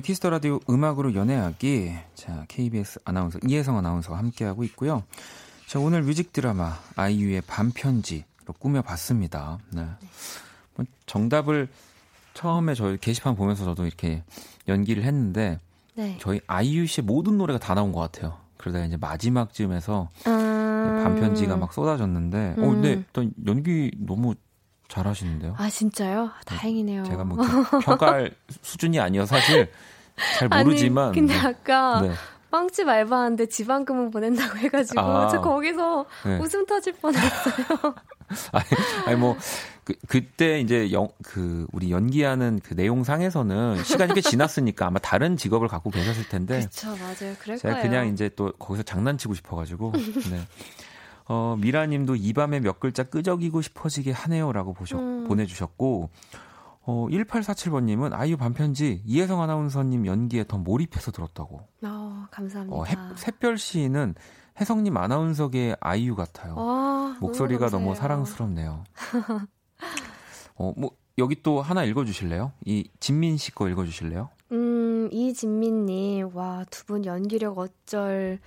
[0.00, 1.92] 박원의 Kiss the Radio 음악으로 연애하기.
[2.14, 5.04] 자, KBS 아나운서 이혜성 아나운서와 함께하고 있고요.
[5.66, 8.24] 자, 오늘 뮤직 드라마 아이유의 밤편지로
[8.58, 9.58] 꾸며봤습니다.
[9.70, 9.86] 네.
[10.74, 11.68] 뭐 정답을
[12.34, 14.22] 처음에 저희 게시판 보면서 저도 이렇게
[14.68, 15.60] 연기를 했는데
[15.94, 16.16] 네.
[16.20, 18.38] 저희 아이유 씨의 모든 노래가 다 나온 것 같아요.
[18.56, 21.02] 그러다가 이제 마지막 쯤에서 아...
[21.04, 23.04] 밤편지가 막 쏟아졌는데, 어, 근데 음.
[23.06, 24.34] 일단 연기 너무
[24.90, 25.54] 잘하시는데요.
[25.56, 26.30] 아 진짜요?
[26.44, 27.04] 다행이네요.
[27.04, 27.38] 제가 뭐
[27.84, 29.70] 평가할 수준이 아니어서 사실
[30.38, 31.08] 잘 모르지만.
[31.08, 32.12] 아니, 근데 아까 네.
[32.50, 35.28] 빵집 알바하는데 지방금은 보낸다고 해가지고 아.
[35.28, 36.38] 저 거기서 네.
[36.38, 37.94] 웃음 터질 뻔했어요.
[38.52, 38.64] 아니,
[39.06, 39.36] 아니 뭐
[39.84, 45.68] 그, 그때 이제 영, 그 우리 연기하는 그 내용상에서는 시간이 꽤 지났으니까 아마 다른 직업을
[45.68, 47.34] 갖고 계셨을 텐데 그렇죠, 맞아요.
[47.40, 47.88] 그럴 제가 거예요.
[47.88, 49.92] 그냥 이제 또 거기서 장난치고 싶어가지고
[50.30, 50.40] 네.
[51.32, 55.28] 어, 미라님도 이 밤에 몇 글자 끄적이고 싶어지게 하네요라고 보셔, 음.
[55.28, 56.10] 보내주셨고
[56.82, 61.60] 어, 1847번님은 아이유 반편지 이혜성 아나운서님 연기에 더 몰입해서 들었다고.
[61.84, 62.76] 어, 감사합니다.
[62.76, 64.16] 어, 해, 샛별 씨는
[64.60, 66.56] 혜성님 아나운서계의 아이유 같아요.
[66.56, 67.94] 와, 목소리가 너무, 너무.
[67.94, 68.82] 사랑스럽네요.
[70.56, 72.50] 어, 뭐 여기 또 하나 읽어주실래요?
[72.64, 74.30] 이 진민 씨 거 읽어주실래요?
[74.52, 78.40] 음, 이진민님, 와, 두 분 연기력 어쩔.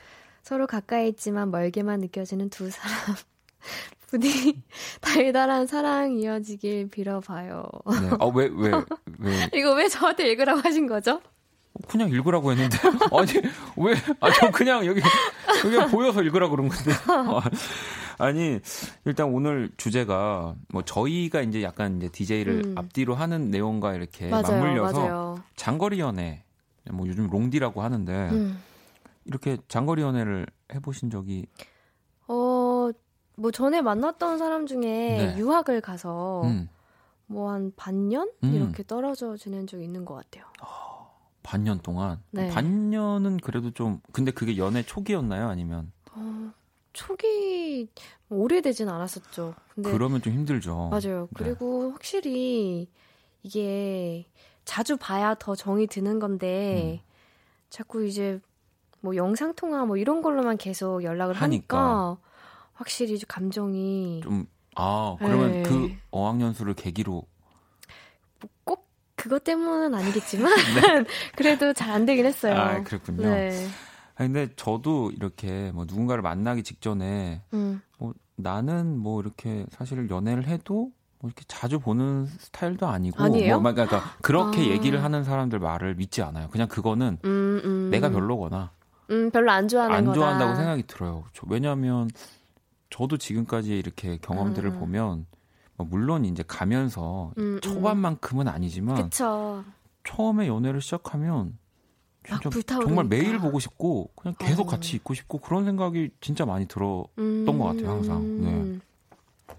[0.43, 3.15] 서로 가까이 있지만 멀게만 느껴지는 두 사람.
[4.07, 4.61] 부디
[5.01, 7.63] 달달한 사랑 이어지길 빌어봐요.
[7.87, 8.09] 네.
[8.19, 8.71] 아, 왜, 왜,
[9.19, 9.49] 왜.
[9.55, 11.21] 이거 왜 저한테 읽으라고 하신 거죠?
[11.87, 12.77] 그냥 읽으라고 했는데.
[13.11, 13.31] 아니,
[13.77, 13.95] 왜.
[14.19, 15.01] 아, 저 그냥 여기,
[15.65, 16.91] 여기 보여서 읽으라고 그런 건데.
[18.19, 18.59] 아니,
[19.05, 22.75] 일단 오늘 주제가 뭐 저희가 이제 약간 이제 DJ를 음.
[22.77, 25.43] 앞뒤로 하는 내용과 이렇게 맞아요, 맞물려서 맞아요.
[25.55, 26.43] 장거리 연애,
[26.91, 28.59] 뭐 요즘 롱디라고 하는데 음.
[29.25, 31.47] 이렇게 장거리 연애를 해보신 적이
[32.27, 32.89] 어,
[33.35, 35.35] 뭐 전에 만났던 사람 중에 네.
[35.37, 36.69] 유학을 가서 음,
[37.27, 38.53] 뭐한 반년 음.
[38.53, 40.45] 이렇게 떨어져 지낸 적이 있는 것 같아요.
[41.43, 42.23] 반년 동안.
[42.31, 42.49] 네.
[42.49, 45.49] 반년은 그래도 좀 근데 그게 연애 초기였나요?
[45.49, 46.51] 아니면 어,
[46.93, 47.89] 초기
[48.27, 49.53] 뭐 오래되진 않았었죠.
[49.75, 50.89] 근데 그러면 좀 힘들죠.
[50.89, 51.27] 맞아요.
[51.37, 51.43] 네.
[51.43, 52.89] 그리고 확실히
[53.43, 54.25] 이게
[54.63, 57.11] 자주 봐야 더 정이 드는 건데 음.
[57.69, 58.39] 자꾸 이제
[59.03, 62.17] 뭐 영상 통화 뭐 이런 걸로만 계속 연락을 하니까, 하니까.
[62.73, 64.45] 확실히 좀 감정이 좀
[64.75, 65.63] 아, 그러면 네.
[65.63, 67.23] 그 어학연수를 계기로
[68.63, 70.51] 꼭 그것 때문은 아니겠지만
[71.35, 72.53] 그래도 잘 안 되긴 했어요.
[72.53, 72.59] 네.
[72.59, 73.23] 아, 그렇군요.
[73.29, 73.67] 네.
[74.15, 77.81] 아니, 근데 저도 이렇게 뭐 누군가를 만나기 직전에 음.
[77.99, 83.59] 뭐 나는 뭐 이렇게 사실 연애를 해도 뭐 이렇게 자주 보는 스타일도 아니고 아니에요?
[83.59, 84.65] 뭐 그러니까 그렇게 아.
[84.65, 86.47] 얘기를 하는 사람들 말을 믿지 않아요.
[86.49, 87.89] 그냥 그거는 음, 음.
[87.91, 88.71] 내가 별로거나
[89.13, 90.15] 음, 별로 안 좋아하는 안 거다.
[90.15, 91.23] 좋아한다고 생각이 들어요.
[91.33, 92.09] 저- 왜냐하면
[92.89, 94.79] 저도 지금까지 이렇게 경험들을 음.
[94.79, 95.25] 보면
[95.75, 97.61] 뭐 물론 이제 가면서 음, 음.
[97.61, 99.63] 초반만큼은 아니지만 그쵸.
[100.03, 101.57] 처음에 연애를 시작하면
[102.29, 102.79] 막 진짜.
[102.79, 104.71] 정말 매일 보고 싶고 그냥 계속 어.
[104.71, 107.05] 같이 있고 싶고 그런 생각이 진짜 많이 들어.
[107.17, 108.21] 음, 것 같아요, 항상.
[108.41, 108.47] 네.
[108.49, 108.81] 음.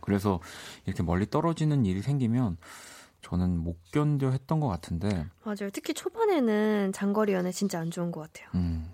[0.00, 0.40] 그래서
[0.86, 2.56] 이렇게 멀리 떨어지는 일이 생기면
[3.22, 5.26] 저는 못 견뎌 했던 것 같은데.
[5.44, 5.70] 맞아요.
[5.72, 8.48] 특히 초반에는 장거리 연애 진짜 안 좋은 것 같아요.
[8.54, 8.90] 음.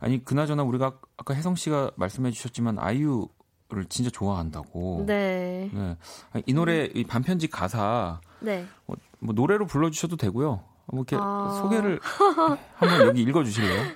[0.00, 3.28] 아니 그나저나 우리가 아까 혜성 씨가 말씀해 주셨지만 아이유
[3.72, 5.04] 를 진짜 좋아한다고.
[5.06, 5.70] 네.
[5.72, 5.96] 네.
[6.44, 8.66] 이 노래 이 반편지 가사 네.
[8.84, 10.64] 뭐, 뭐 노래로 불러주셔도 되고요.
[10.86, 11.60] 뭐 이렇게 아.
[11.62, 12.00] 소개를
[12.74, 13.92] 한번 여기 읽어주실래요?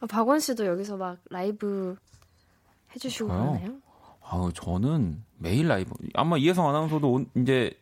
[0.00, 1.94] 아, 박원 씨도 여기서 막 라이브
[2.92, 3.38] 해주시고 저요?
[3.38, 3.76] 그러나요?
[4.20, 7.72] 아우 저는 매일 라이브 아마 이혜성 아나운서도 온- 이제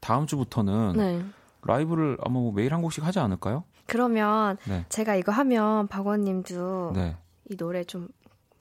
[0.00, 1.24] 다음 주부터는 네.
[1.62, 3.64] 라이브를 아마 뭐 매일 한 곡씩 하지 않을까요?
[3.92, 4.86] 그러면 네.
[4.88, 7.14] 제가 이거 하면 박원님도 네.
[7.50, 8.08] 이 노래 좀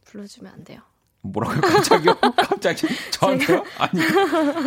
[0.05, 0.81] 불러주면 안 돼요?
[1.21, 1.61] 뭐라고요?
[1.61, 2.15] 갑자기요?
[2.35, 3.63] 갑자기 저한테요?
[3.77, 4.01] 아니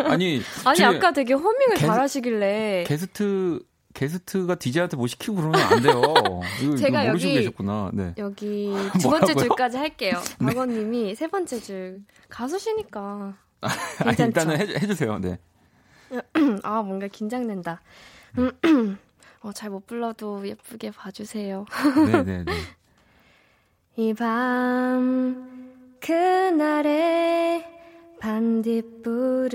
[0.07, 3.61] 아니 아니 아까 되게 허밍을 게스- 잘하시길래 게스트
[3.93, 6.01] 게스트가 DJ한테 뭐 시키고 그러면 안 돼요.
[6.63, 7.91] 이거, 제가 이거 모르시고 여기- 계셨구나.
[7.93, 8.15] 네.
[8.19, 9.35] 여기 두 번째?
[9.35, 10.15] 줄까지 할게요.
[10.41, 14.25] 박원님이 세 번째 줄 가수시니까 아니, 괜찮죠?
[14.53, 15.19] 일단은 해, 해주세요.
[15.19, 15.39] 네.
[16.65, 17.81] 아 뭔가 긴장된다.
[19.45, 21.67] 어, 잘못 불러도 예쁘게 봐주세요.
[22.11, 22.51] 네네네.
[23.97, 25.71] 이 밤
[26.01, 27.65] 그날의
[28.21, 29.53] 반딧불은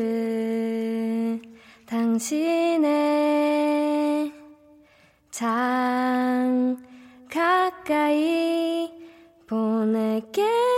[1.87, 2.91] 당신의
[5.31, 6.77] 장
[7.31, 8.91] 가까이
[9.47, 10.68] 보낼게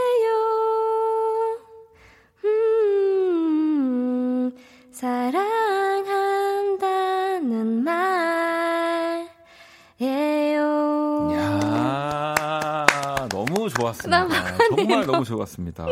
[14.09, 14.57] 좋았습니다.
[14.75, 15.85] 정말 너무 좋았습니다.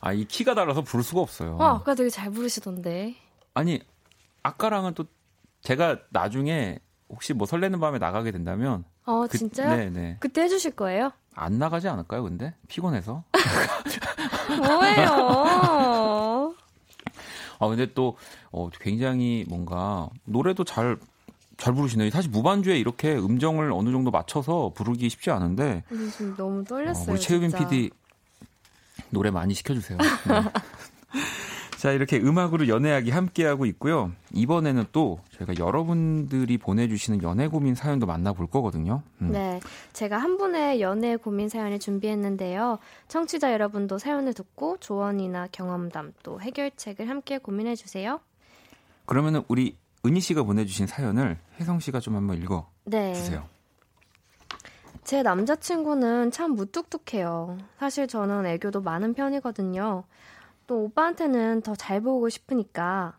[0.00, 1.56] 아, 이 키가 달라서 부를 수가 없어요.
[1.60, 3.14] 어, 아까 되게 잘 부르시던데.
[3.54, 3.80] 아니,
[4.42, 5.04] 아까랑은 또
[5.62, 9.76] 제가 나중에 혹시 뭐 설레는 밤에 나가게 된다면 어, 그- 진짜요?
[9.76, 10.16] 네네.
[10.20, 11.12] 그때 해주실 거예요?
[11.34, 12.54] 안 나가지 않을까요, 근데?
[12.68, 13.22] 피곤해서?
[14.58, 16.54] 뭐예요?
[17.58, 18.16] 아, 근데 또,
[18.50, 20.98] 어, 굉장히 뭔가, 노래도 잘,
[21.56, 22.10] 잘 부르시네요.
[22.10, 27.12] 사실 무반주에 이렇게 음정을 어느 정도 맞춰서 부르기 쉽지 않은데, 지금 너무 어, 떨렸어요.
[27.12, 27.68] 우리 최유빈 진짜.
[27.68, 27.90] PD
[29.10, 29.98] 노래 많이 시켜주세요.
[29.98, 30.06] 네.
[31.82, 34.12] 자, 이렇게 음악으로 연애하기 함께하고 있고요.
[34.32, 39.02] 이번에는 또 저희가 여러분들이 보내주시는 연애 고민 사연도 만나볼 거거든요.
[39.20, 39.32] 음.
[39.32, 39.58] 네,
[39.92, 42.78] 제가 한 분의 연애 고민 사연을 준비했는데요.
[43.08, 48.20] 청취자 여러분도 사연을 듣고 조언이나 경험담 또 해결책을 함께 고민해 주세요.
[49.04, 53.14] 그러면은 우리 은희 씨가 보내주신 사연을 혜성 씨가 좀 한번 읽어 네.
[53.14, 53.48] 주세요.
[55.04, 57.58] 제 남자친구는 참 무뚝뚝해요.
[57.78, 60.04] 사실 저는 애교도 많은 편이거든요.
[60.66, 63.16] 또 오빠한테는 더 잘 보고 싶으니까.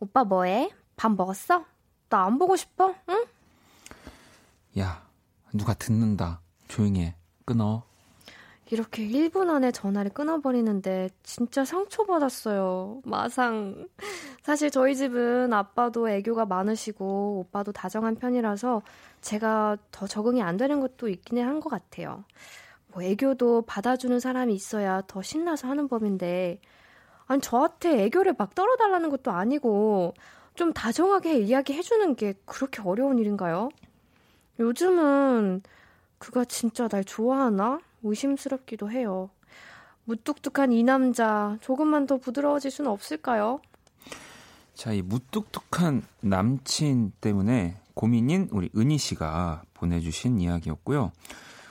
[0.00, 0.70] 오빠 뭐해?
[0.96, 1.64] 밥 먹었어?
[2.08, 2.94] 나 안 보고 싶어?
[3.08, 3.24] 응?
[4.78, 5.04] 야,
[5.52, 6.40] 누가 듣는다.
[6.68, 7.16] 조용히 해.
[7.44, 7.82] 끊어.
[8.68, 13.00] 이렇게 1분 안에 전화를 끊어버리는데 진짜 상처받았어요.
[13.04, 13.88] 마상.
[14.42, 18.82] 사실 저희 집은 아빠도 애교가 많으시고 오빠도 다정한 편이라서
[19.20, 22.24] 제가 더 적응이 안 되는 것도 있긴 한 것 같아요.
[22.92, 26.60] 뭐 애교도 받아주는 사람이 있어야 더 신나서 하는 법인데
[27.26, 30.14] 아니 저한테 애교를 막 떨어달라는 것도 아니고
[30.54, 33.68] 좀 다정하게 이야기해주는 게 그렇게 어려운 일인가요?
[34.60, 35.62] 요즘은
[36.18, 37.80] 그가 진짜 날 좋아하나?
[38.02, 39.30] 의심스럽기도 해요.
[40.04, 43.60] 무뚝뚝한 이 남자, 조금만 더 부드러워질 수는 없을까요?
[44.74, 51.12] 자, 이 무뚝뚝한 남친 때문에 고민인 우리 은희 씨가 보내주신 이야기였고요.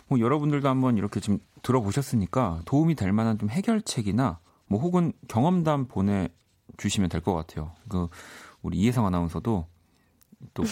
[0.07, 7.09] 뭐 여러분들도 한번 이렇게 좀 들어보셨으니까 도움이 될 만한 좀 해결책이나 뭐 혹은 경험담 보내주시면
[7.09, 7.71] 될 것 같아요.
[7.87, 8.07] 그
[8.61, 9.65] 우리 이혜성 아나운서도
[10.53, 10.63] 또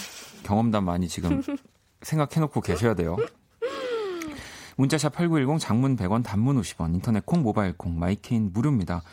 [0.44, 1.42] 경험담 많이 지금
[2.02, 3.16] 생각해놓고 계셔야 돼요.
[4.78, 9.04] 문자샵 8910 장문 100원 단문 50원 인터넷 콩 모바일 콩 My K는 무료입니다.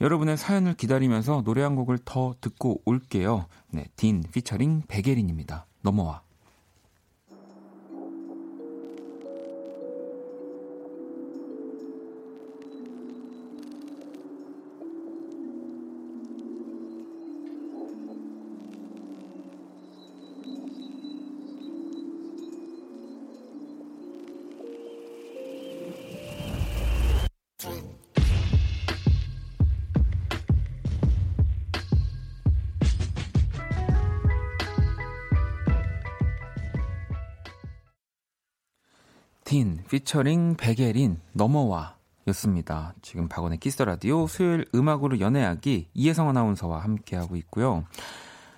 [0.00, 3.46] 여러분의 사연을 기다리면서 노래 한 곡을 더 듣고 올게요.
[3.70, 5.66] 네, 딘 피처링 백예린입니다.
[5.82, 6.27] 넘어와.
[39.98, 41.96] 피처링 백예린 넘어와
[42.28, 42.94] 였습니다.
[43.02, 47.84] 지금 박원의 Kiss the Radio 수요일 음악으로 연애하기 이혜성 아나운서와 함께하고 있고요.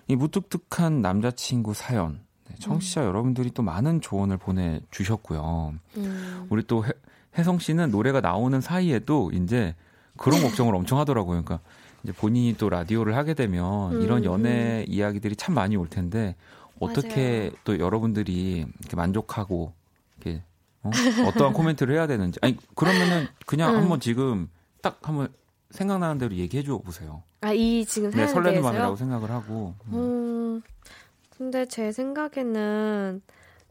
[0.07, 5.73] 이 무뚝뚝한 남자친구 사연 네, 청취자 여러분들이 또 많은 조언을 보내주셨고요.
[5.97, 6.91] 음, 우리 또 해,
[7.39, 9.75] 혜성 씨는 노래가 나오는 사이에도 이제
[10.19, 11.43] 그런 걱정을 엄청 하더라고요.
[11.43, 11.61] 그러니까
[12.03, 16.37] 이제 본인이 또 라디오를 하게 되면 음, 이런 연애 이야기들이 참 많이 올 텐데
[16.81, 17.51] 어떻게 맞아요.
[17.65, 19.73] 또 여러분들이 이렇게 만족하고
[20.19, 20.43] 이렇게
[20.83, 20.91] 어?
[21.29, 23.81] 어떠한 코멘트를 해야 되는지 아니 그러면은 그냥 음.
[23.83, 24.49] 한번 지금
[24.83, 25.29] 딱 한번
[25.71, 27.23] 생각나는 대로 얘기해 줘 보세요.
[27.43, 28.63] 아, 이 지금 네, 설레는?
[28.63, 29.95] 밤이라고 생각을 하고 음.
[29.95, 30.63] 음,
[31.37, 33.23] 근데 제 생각에는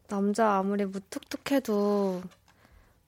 [0.07, 2.21] 남자 아무리 무뚝뚝해도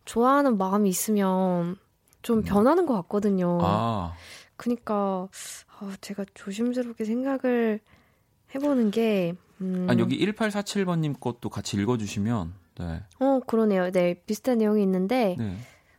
[0.06, 1.78] 좋아하는 마음이 있으면
[2.22, 3.60] 좀 변하는 것 같거든요.
[3.62, 4.14] 아,
[4.56, 5.28] 그니까
[5.80, 7.80] 어, 제가 조심스럽게 생각을
[8.54, 13.91] 해보는 게 음, 아니 여기 1847번님 것도 같이 읽어주시면 네, 어 그러네요.
[13.91, 15.55] 네 비슷한 내용이 있는데 네.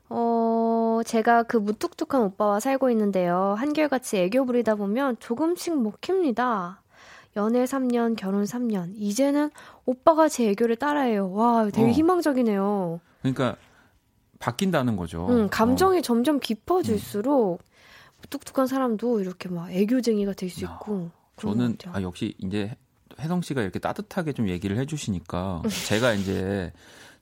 [0.09, 3.55] 어 제가 그 무뚝뚝한 오빠와 살고 있는데요.
[3.59, 6.83] 한결같이 애교 부리다 보면 조금씩 먹힙니다.
[7.37, 8.93] 연애 3년, 결혼 3년.
[8.95, 9.51] 이제는
[9.87, 11.33] 오빠가 제 애교를 따라해요.
[11.33, 11.91] 와, 되게 어.
[11.91, 13.01] 희망적이네요.
[13.23, 13.57] 그러니까
[14.39, 15.27] 바뀐다는 거죠.
[15.29, 16.03] 음, 감정이 어.
[16.03, 17.63] 점점 깊어질수록
[18.21, 21.11] 무뚝뚝한 사람도 이렇게 막 애교쟁이가 될수 야, 있고.
[21.39, 21.79] 저는.
[21.93, 22.77] 아 역시 이제
[23.23, 26.73] 혜성 씨가 이렇게 따뜻하게 좀 얘기를 해주시니까 제가 이제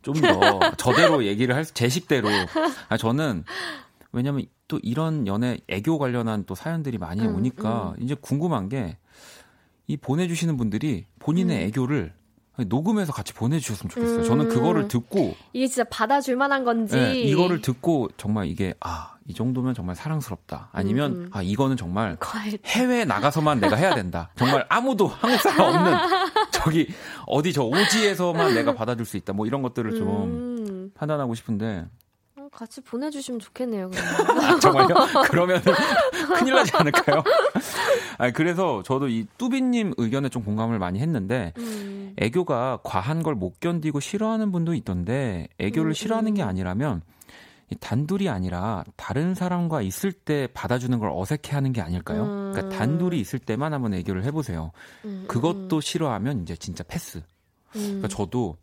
[0.03, 2.29] 좀 더 저대로 얘기를 할 제 식대로
[2.89, 3.45] 아 저는
[4.13, 8.97] 왜냐면 또 이런 연애 애교 관련한 또 사연들이 많이 음, 오니까 이제 궁금한 게
[9.87, 11.63] 이 보내주시는 분들이 본인의 음.
[11.67, 12.13] 애교를
[12.69, 14.23] 녹음해서 같이 보내주셨으면 좋겠어요.
[14.23, 14.49] 저는 음.
[14.51, 16.95] 그거를 듣고 이게 진짜 받아줄 만한 건지.
[16.95, 20.69] 네, 이거를 듣고 정말 이게 아 이 정도면 정말 사랑스럽다.
[20.73, 21.31] 아니면 음, 음.
[21.33, 22.59] 아 이거는 정말 과일.
[22.65, 24.31] 해외 나가서만 내가 해야 된다.
[24.37, 25.95] 정말 아무도 한국 사람 없는
[26.53, 26.89] 저기
[27.27, 29.33] 어디 저 오지에서만 내가 받아줄 수 있다.
[29.33, 31.87] 뭐 이런 것들을 좀 음, 판단하고 싶은데
[32.37, 33.91] 어, 같이 보내주시면 좋겠네요.
[33.95, 34.89] 아, 정말요?
[35.31, 35.63] 그러면
[36.39, 37.23] 큰일 나지 않을까요?
[38.19, 43.61] 아 그래서 저도 이 뚜비님 의견에 좀 공감을 많이 했는데 음, 애교가 과한 걸 못
[43.61, 46.49] 견디고 싫어하는 분도 있던데 애교를 음, 싫어하는 게 음.
[46.49, 47.20] 아니라면 이
[47.77, 52.25] 단둘이 아니라 다른 사람과 있을 때 받아주는 걸 어색해하는 게 아닐까요?
[52.25, 52.53] 음.
[52.53, 54.73] 그러니까 단둘이 있을 때만 한번 애교를 해보세요.
[55.05, 57.19] 음, 그것도 싫어하면 이제 진짜 패스.
[57.19, 57.23] 음,
[57.83, 58.57] 그러니까 저도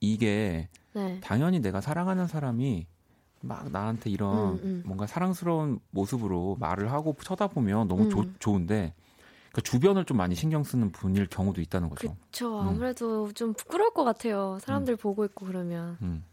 [0.00, 1.20] 이게 네.
[1.20, 2.86] 당연히 내가 사랑하는 사람이
[3.42, 4.82] 막 나한테 이런 음, 음.
[4.86, 8.34] 뭔가 사랑스러운 모습으로 말을 하고 쳐다보면 너무 조- 음.
[8.38, 8.94] 좋은데
[9.50, 12.16] 그러니까 주변을 좀 많이 신경 쓰는 분일 경우도 있다는 거죠.
[12.44, 12.68] 음.
[12.68, 14.58] 아무래도 좀 부끄러울 것 같아요.
[14.60, 15.96] 사람들 보고 있고 그러면.
[16.02, 16.24] 음.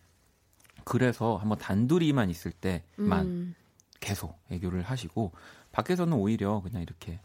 [0.87, 3.55] 그래서 한번 단둘이만 있을 때만 음,
[3.99, 5.31] 계속 애교를 하시고
[5.73, 7.19] 밖에서는 오히려 그냥 이렇게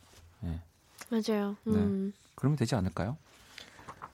[0.44, 0.60] 예,
[1.10, 1.56] 맞아요.
[1.68, 3.16] 음, 그러면 되지 않을까요?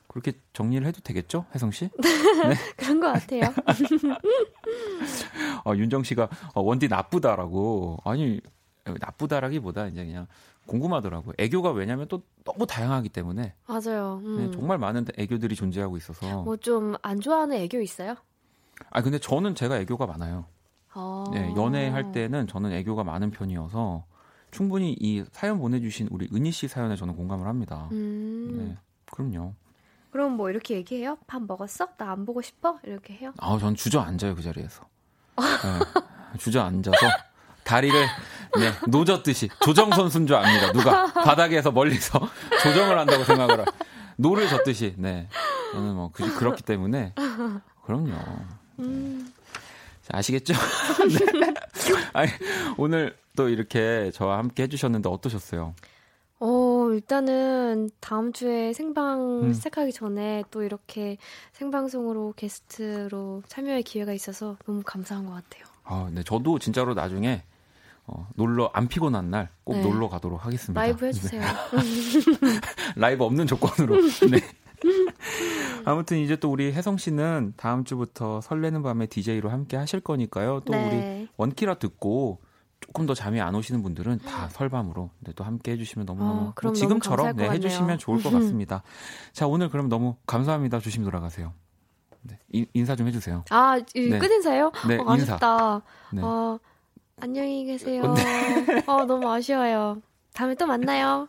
[0.07, 1.89] 그렇게 정리를 해도 되겠죠, 혜성 씨?
[2.77, 3.43] 그런 것 같아요.
[5.65, 8.41] 어, 윤정 씨가 어, 원디 나쁘다라고 아니
[8.85, 10.27] 나쁘다라기보다 이제 그냥
[10.67, 11.35] 궁금하더라고요.
[11.39, 14.21] 애교가 왜냐면 또 너무 다양하기 때문에 맞아요.
[14.23, 14.53] 네, 음.
[14.53, 16.43] 정말 많은 애교들이 존재하고 있어서.
[16.43, 18.17] 뭐 좀 안 좋아하는 애교 있어요?
[18.91, 20.47] 아 근데 저는 제가 애교가 많아요.
[20.95, 21.25] 어.
[21.33, 24.05] 네, 연애할 때는 저는 애교가 많은 편이어서
[24.51, 27.89] 충분히 이 사연 보내주신 우리 은희 씨 사연에 저는 공감을 합니다.
[27.93, 28.57] 음.
[28.59, 28.77] 네,
[29.13, 29.55] 그럼요.
[30.11, 31.19] 그럼 뭐 이렇게 얘기해요?
[31.27, 31.89] 밥 먹었어?
[31.99, 32.79] 나 안 보고 싶어?
[32.85, 33.33] 이렇게 해요?
[33.39, 34.87] 아, 전 주저앉아요 그 자리에서.
[35.37, 36.97] 네, 주저앉아서
[37.65, 37.95] 다리를
[38.59, 40.73] 네, 노젓듯이 조정 선수인 줄 압니다.
[40.73, 42.19] 누가 바닥에서 멀리서
[42.63, 43.65] 조정을 한다고 생각을 하.
[44.17, 44.95] 노를 젓듯이.
[44.97, 45.29] 네,
[45.73, 47.15] 저는 뭐 그, 그렇기 때문에
[47.85, 48.15] 그럼요.
[48.79, 49.33] 음.
[50.03, 50.55] 자, 아시겠죠?
[51.09, 51.55] 네.
[52.13, 52.31] 아니,
[52.77, 55.75] 오늘 또 이렇게 저와 함께 해주셨는데 어떠셨어요?
[56.41, 59.53] 어, 일단은 다음 주에 생방 음.
[59.53, 61.17] 시작하기 전에 또 이렇게
[61.53, 65.65] 생방송으로 게스트로 참여할 기회가 있어서 너무 감사한 것 같아요.
[65.85, 67.43] 아, 네, 저도 진짜로 나중에
[68.07, 69.83] 어, 놀러 안 피곤한 날꼭 네.
[69.83, 70.81] 놀러 가도록 하겠습니다.
[70.81, 71.09] 라이브 네.
[71.09, 71.43] 해주세요.
[72.97, 73.97] 라이브 없는 조건으로.
[74.31, 74.41] 네.
[75.85, 80.61] 아무튼 이제 또 우리 혜성 씨는 다음 주부터 설레는 밤에 DJ로 함께 하실 거니까요.
[80.65, 81.29] 또 우리 네.
[81.37, 82.41] 원키라 듣고
[82.81, 87.37] 조금 더 잠이 안 오시는 분들은 다 설밤으로 네, 또 함께 해주시면 너무너무 어, 지금처럼
[87.37, 87.49] 네.
[87.51, 88.83] 해주시면 좋을 것 같습니다.
[89.33, 90.79] 자 오늘 그럼 너무 감사합니다.
[90.81, 91.53] 조심히 돌아가세요.
[92.23, 93.45] 네, 인, 인사 좀 해주세요.
[93.51, 94.19] 아, 이 네.
[94.19, 94.73] 끝인사요?
[94.87, 95.35] 네, 어, 인사.
[95.35, 95.83] 아쉽다.
[96.13, 96.23] 네.
[96.23, 96.59] 어,
[97.21, 98.03] 안녕히 계세요.
[98.87, 100.01] 어, 어, 너무 아쉬워요.
[100.33, 101.29] 다음에 또 만나요.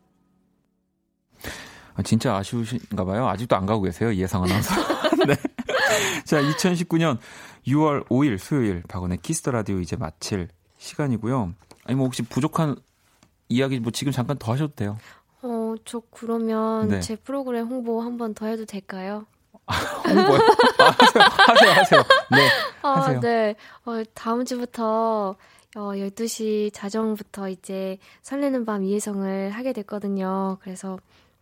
[2.03, 3.27] 진짜 아쉬우신가 봐요.
[3.27, 4.11] 아직도 안 가고 계세요.
[4.11, 4.73] 이혜성 아나운서.
[5.27, 5.35] 네.
[6.25, 7.17] 자, 2019년
[7.67, 11.53] 6월 5일 수요일 박원의 Kiss the Radio 이제 마칠 시간이고요.
[11.85, 12.75] 아니 뭐 혹시 부족한
[13.49, 14.97] 이야기 뭐 지금 잠깐 더 하셔도 돼요.
[15.43, 16.99] 어, 저 그러면 네.
[17.01, 19.25] 제 프로그램 홍보 한 번 더 해도 될까요?
[20.07, 20.39] 홍보요?
[20.79, 21.23] 아, 하세요.
[21.47, 21.71] 하세요.
[21.71, 22.03] 하세요.
[22.31, 22.49] 네.
[22.81, 23.19] 아, 하세요.
[23.19, 23.55] 네.
[23.85, 25.35] 어, 다음 주부터
[25.75, 30.57] 어, 12시 자정부터 이제 설레는 밤 이혜성을 하게 됐거든요.
[30.61, 30.97] 그래서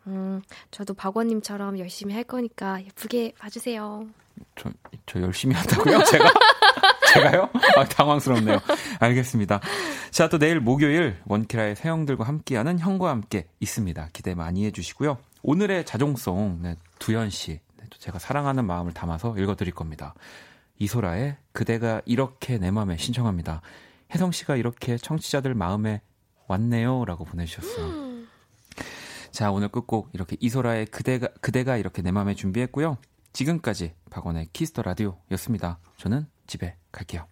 [0.07, 0.41] 음,
[0.71, 4.07] 저도 박원님처럼 열심히 할 거니까 예쁘게 봐주세요.
[4.55, 4.71] 저,
[5.05, 6.03] 저 열심히 한다고요?
[6.05, 6.31] 제가
[7.13, 7.49] 제가요?
[7.75, 8.59] 아, 당황스럽네요.
[8.99, 9.59] 알겠습니다.
[10.11, 14.09] 자, 또 내일 목요일 원키라의 새 형들과 함께하는 형과 함께 있습니다.
[14.13, 15.17] 기대 많이 해주시고요.
[15.41, 17.59] 오늘의 자종송, 네, 두현 씨.
[17.77, 20.13] 네, 또 제가 사랑하는 마음을 담아서 읽어드릴 겁니다.
[20.79, 23.61] 이소라의 그대가 이렇게 내 마음에 신청합니다.
[24.13, 26.01] 혜성 씨가 이렇게 청취자들 마음에
[26.47, 27.05] 왔네요.
[27.05, 28.08] 라고 보내주셨어요.
[29.39, 32.97] 자, 오늘 끝곡 이렇게 이소라의 그대가, 그대가 이렇게 내 마음에 준비했고요.
[33.31, 35.79] 지금까지 박원의 Kiss the Radio였습니다.
[35.95, 37.25] 저는 집에 갈게요.